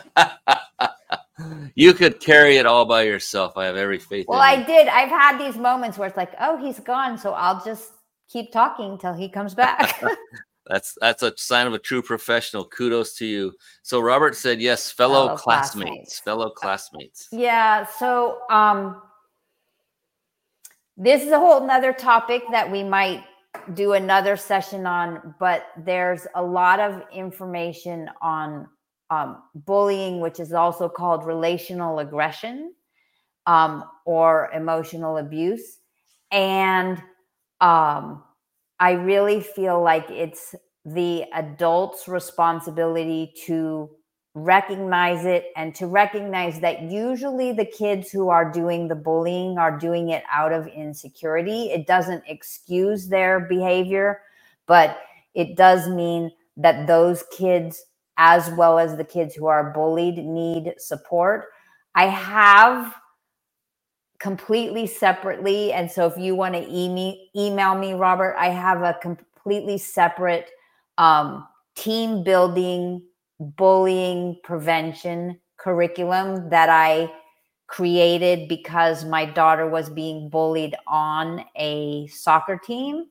[1.75, 3.57] you could carry it all by yourself.
[3.57, 4.27] I have every faith.
[4.29, 4.65] Well, I you.
[4.65, 4.89] did.
[4.89, 7.93] I've had these moments where it's like, oh, he's gone, so I'll just
[8.29, 10.03] keep talking till he comes back.
[10.67, 12.65] That's that's a sign of a true professional.
[12.65, 13.53] Kudos to you.
[13.83, 16.19] So Robert said yes, fellow, Fellow classmates, classmates.
[16.21, 17.29] fellow classmates.
[17.33, 17.87] yeah.
[17.87, 19.03] So, um,
[20.97, 23.25] this is a whole another topic that we might
[23.75, 28.69] do another session on, but there's a lot of information on
[29.11, 32.73] um, bullying, which is also called relational aggression
[33.47, 35.79] um, or emotional abuse.
[36.31, 37.01] And
[37.61, 38.23] um,
[38.79, 40.55] I really feel like it's
[40.85, 43.91] the adult's responsibility to
[44.35, 49.79] recognize it and to recognize that usually the kids who are doing the bullying are
[49.79, 51.71] doing it out of insecurity.
[51.71, 54.21] It doesn't excuse their behavior,
[54.67, 54.99] but
[55.35, 57.83] it does mean that those kids,
[58.19, 61.47] as well as the kids who are bullied, need support.
[61.95, 62.95] I have
[64.19, 65.73] completely separately.
[65.73, 70.51] And so if you want to email, me, Robert, I have a completely separate
[70.99, 73.03] um, team building,
[73.39, 77.13] bullying prevention curriculum that I
[77.67, 83.07] created because my daughter was being bullied on a soccer team.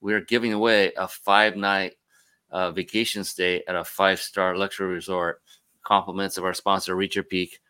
[0.00, 1.94] we're giving away a five night
[2.50, 5.42] uh, vacation stay at a five star luxury resort.
[5.82, 7.60] Compliments of our sponsor, Reach Your Peak.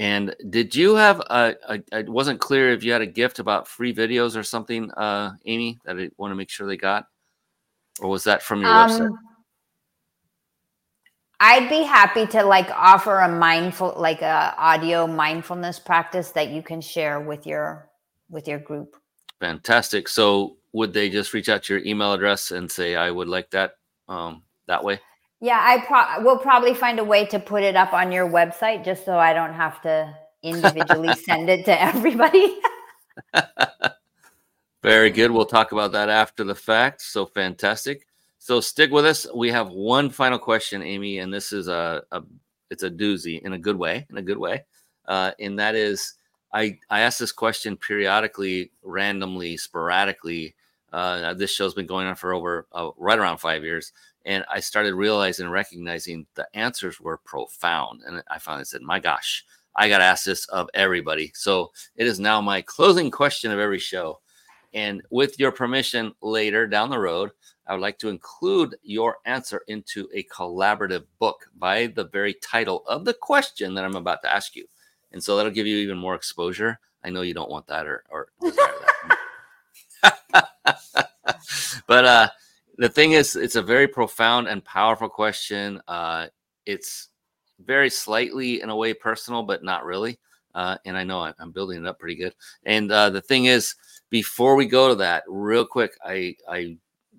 [0.00, 1.82] And did you have a, a?
[1.92, 5.78] It wasn't clear if you had a gift about free videos or something, uh, Amy,
[5.84, 7.04] that I want to make sure they got,
[8.00, 9.08] or was that from your website?
[9.08, 9.18] Um,
[11.38, 16.62] I'd be happy to like offer a mindful, like a audio mindfulness practice that you
[16.62, 17.90] can share with your
[18.30, 18.96] with your group.
[19.38, 20.08] Fantastic.
[20.08, 23.50] So would they just reach out to your email address and say, I would like
[23.50, 23.72] that
[24.08, 24.98] um, that way?
[25.40, 28.84] Yeah, I pro- will probably find a way to put it up on your website
[28.84, 32.58] just so I don't have to individually send it to everybody.
[34.82, 35.30] Very good.
[35.30, 37.02] We'll talk about that after the fact.
[37.02, 38.06] So fantastic.
[38.38, 39.26] So stick with us.
[39.34, 42.22] We have one final question, Amy, and this is a, a
[42.70, 44.64] it's a doozy in a good way, in a good way.
[45.06, 46.14] Uh, and that is,
[46.52, 50.54] I I ask this question periodically, randomly, sporadically.
[50.92, 53.92] Uh, this show's been going on for over uh, right around five years,
[54.24, 58.02] and I started realizing and recognizing the answers were profound.
[58.06, 59.44] And I finally said, "My gosh,
[59.76, 63.58] I got to ask this of everybody." So it is now my closing question of
[63.58, 64.20] every show.
[64.72, 67.30] And with your permission, later down the road,
[67.66, 72.84] I would like to include your answer into a collaborative book by the very title
[72.86, 74.66] of the question that I'm about to ask you.
[75.12, 76.78] And so that'll give you even more exposure.
[77.04, 79.20] I know you don't want that or, or that.
[81.86, 82.28] but uh,
[82.80, 85.82] the thing is, it's a very profound and powerful question.
[85.86, 86.28] Uh,
[86.64, 87.08] it's
[87.62, 90.18] very slightly in a way personal, but not really.
[90.54, 92.34] Uh, and I know I, am building it up pretty good.
[92.64, 93.74] And uh, the thing is,
[94.08, 96.78] before we go to that, real quick, I I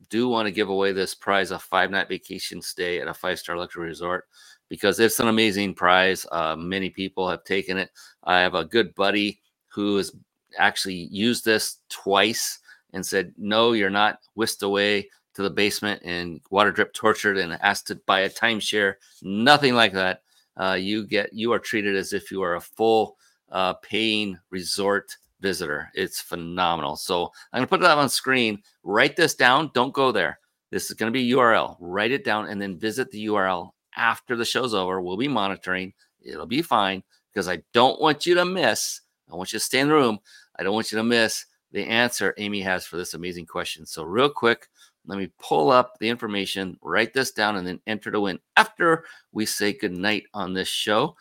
[0.09, 3.38] do want to give away this prize a five night vacation stay at a five
[3.38, 4.26] star luxury resort
[4.68, 6.26] because it's an amazing prize.
[6.32, 7.91] Uh, many people have taken it.
[8.24, 10.12] I have a good buddy who has
[10.57, 12.57] actually used this twice
[12.93, 17.57] and said, No, you're not whisked away to the basement and water drip tortured and
[17.61, 18.95] asked to buy a timeshare.
[19.21, 20.23] Nothing like that.
[20.57, 23.17] Uh, you get you are treated as if you are a full
[23.51, 25.89] uh, paying resort visitor.
[25.93, 26.95] It's phenomenal.
[26.95, 28.61] So I'm to put that on screen.
[28.84, 29.71] Write this down.
[29.73, 30.39] Don't go there.
[30.69, 31.75] This is to be URL.
[31.79, 35.01] Write it down and then visit the URL after the show's over.
[35.01, 35.93] We'll be monitoring.
[36.21, 37.03] It'll be fine
[37.34, 39.01] because I don't want you to miss.
[39.32, 40.19] I want you to stay in the room.
[40.57, 43.86] I don't want you to miss the answer Amy has for this amazing question.
[43.86, 44.67] So, real quick,
[45.06, 49.06] let me pull up the information, write this down, and then enter to win after
[49.32, 51.16] we say goodnight on this show.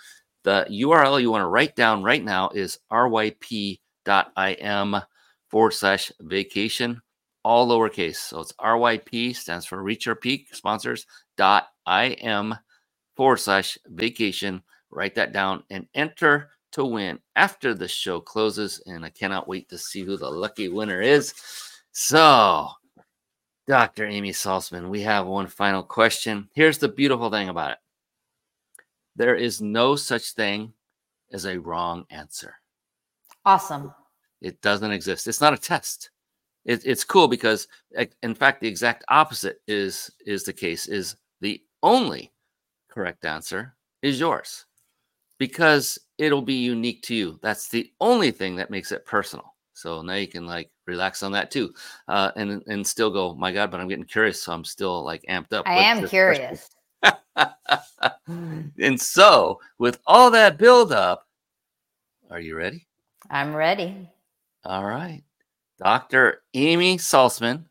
[0.44, 3.76] The URL you want to write down right now is ryp.im
[5.48, 7.02] forward slash vacation,
[7.44, 8.16] all lowercase.
[8.16, 11.06] So it's RYP stands for Reach Your Peak sponsors
[11.36, 12.54] dot im
[13.16, 14.62] forward slash vacation.
[14.90, 18.80] Write that down and enter to win after the show closes.
[18.86, 21.34] And I cannot wait to see who the lucky winner is.
[21.92, 22.68] So,
[23.70, 24.04] Dr.
[24.04, 26.48] Amy Saltzman, we have one final question.
[26.54, 27.78] Here's the beautiful thing about it
[29.14, 30.72] there is no such thing
[31.32, 32.56] as a wrong answer.
[33.44, 33.94] Awesome.
[34.40, 35.28] It doesn't exist.
[35.28, 36.10] It's not a test.
[36.64, 37.68] It, it's cool because,
[38.24, 40.88] in fact, the exact opposite is is the case.
[40.88, 42.32] Is the only
[42.90, 44.66] correct answer is yours
[45.38, 47.38] because it'll be unique to you.
[47.40, 49.54] That's the only thing that makes it personal.
[49.74, 51.72] So now you can like relax on that too,
[52.08, 53.34] uh, and and still go.
[53.34, 55.66] My God, but I'm getting curious, so I'm still like amped up.
[55.66, 56.68] I am curious.
[58.26, 61.26] and so, with all that build up,
[62.30, 62.86] are you ready?
[63.30, 64.10] I'm ready.
[64.64, 65.22] All right.
[65.78, 66.42] Dr.
[66.52, 67.64] Amy Saltzman,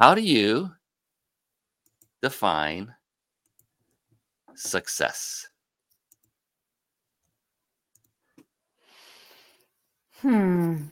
[0.00, 0.70] how do you
[2.22, 2.94] define
[4.54, 5.48] success?
[10.22, 10.84] Hmm.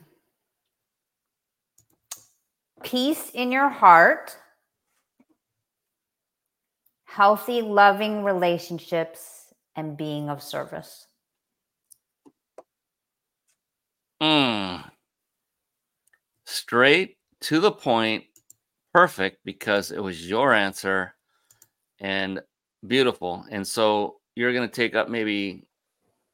[2.83, 4.37] Peace in your heart,
[7.05, 11.07] healthy, loving relationships, and being of service.
[14.21, 14.83] Mm.
[16.45, 18.23] Straight to the point.
[18.93, 21.13] Perfect because it was your answer
[21.99, 22.41] and
[22.87, 23.45] beautiful.
[23.51, 25.67] And so you're going to take up maybe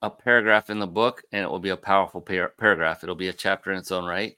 [0.01, 3.03] a paragraph in the book and it will be a powerful par- paragraph.
[3.03, 4.37] It'll be a chapter in its own right.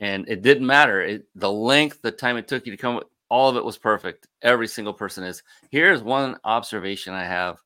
[0.00, 1.02] And it didn't matter.
[1.02, 4.28] It, the length, the time it took you to come, all of it was perfect.
[4.42, 5.42] Every single person is.
[5.70, 7.58] Here's one observation I have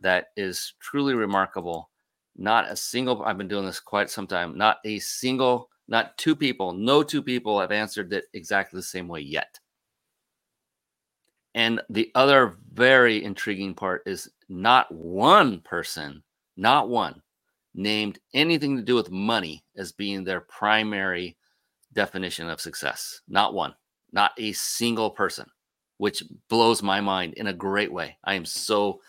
[0.00, 1.90] that is truly remarkable
[2.36, 6.34] not a single, I've been doing this quite some time, not a single, not two
[6.34, 9.58] people, no two people have answered it exactly the same way yet.
[11.54, 16.22] And the other very intriguing part is not one person,
[16.56, 17.20] not one,
[17.74, 21.36] named anything to do with money as being their primary
[21.92, 23.20] definition of success.
[23.28, 23.74] Not one,
[24.12, 25.46] not a single person,
[25.98, 28.16] which blows my mind in a great way.
[28.24, 29.00] I am so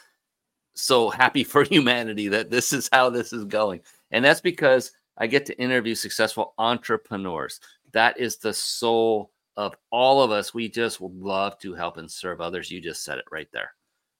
[0.75, 3.81] so happy for humanity that this is how this is going.
[4.11, 7.59] And that's because I get to interview successful entrepreneurs.
[7.91, 10.53] That is the soul of all of us.
[10.53, 12.71] We just would love to help and serve others.
[12.71, 13.71] You just said it right there.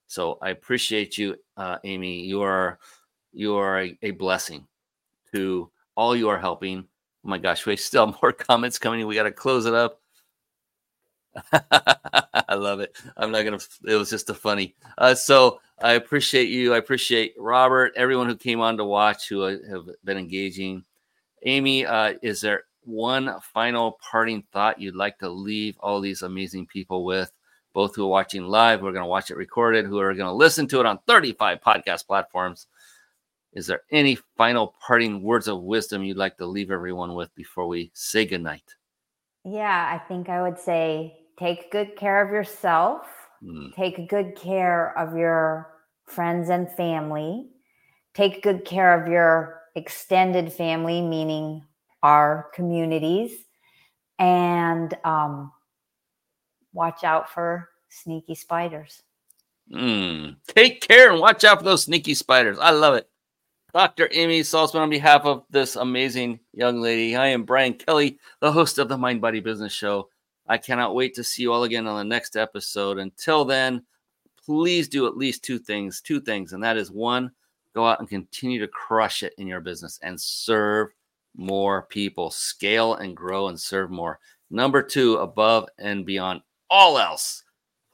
[0.08, 2.22] So I appreciate you, uh, Amy.
[2.22, 2.78] You are
[3.32, 4.68] you are a, a, blessing
[5.34, 6.86] to all you are helping.
[7.26, 9.06] Oh my gosh, we still have more comments coming.
[9.08, 10.00] We got to close it up.
[11.54, 12.96] I love it.
[13.18, 13.60] I'm not gonna.
[13.86, 14.76] It was just a funny.
[14.98, 16.74] Uh, so I appreciate you.
[16.74, 20.84] I appreciate Robert, everyone who came on to watch, who uh, have been engaging.
[21.44, 26.68] Amy, uh, is there one final parting thought you'd like to leave all these amazing
[26.68, 27.32] people with?
[27.74, 30.28] Both who are watching live, who are going to watch it recorded, who are going
[30.28, 32.68] to listen to it on 35 podcast platforms.
[33.54, 37.68] Is there any final parting words of wisdom you'd like to leave everyone with before
[37.68, 38.76] we say goodnight?
[39.46, 43.06] Yeah, I think I would say take good care of yourself,
[43.44, 43.74] mm.
[43.76, 45.70] take good care of your
[46.06, 47.48] friends and family,
[48.14, 51.64] take good care of your extended family, meaning
[52.02, 53.32] our communities,
[54.18, 55.52] and um,
[56.74, 59.04] watch out for sneaky spiders.
[59.72, 60.38] Mm.
[60.48, 62.58] Take care and watch out for those sneaky spiders.
[62.60, 63.08] I love it.
[63.74, 64.08] Dr.
[64.12, 68.78] Amy Saltzman, on behalf of this amazing young lady, I am Brian Kelly, the host
[68.78, 70.10] of the Mind Body Business Show.
[70.48, 73.00] I cannot wait to see you all again on the next episode.
[73.00, 73.84] Until then,
[74.46, 76.54] please do at least two things, two things.
[76.54, 77.32] And that is one,
[77.74, 80.90] go out and continue to crush it in your business and serve
[81.36, 84.20] more people, scale and grow and serve more.
[84.52, 87.44] Number two, above and beyond all else,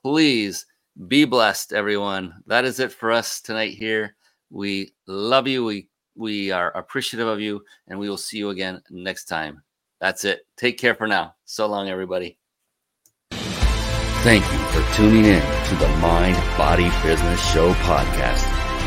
[0.02, 0.66] please
[1.08, 2.44] be blessed, everyone.
[2.48, 4.18] That is it for us tonight here.
[4.50, 5.66] We love you.
[5.66, 9.64] We we are appreciative of you, and we will see you again next time.
[10.02, 10.46] That's it.
[10.58, 11.36] Take care for now.
[11.46, 12.38] So long, everybody.
[14.22, 18.44] Thank you for tuning in to the Mind Body Business Show podcast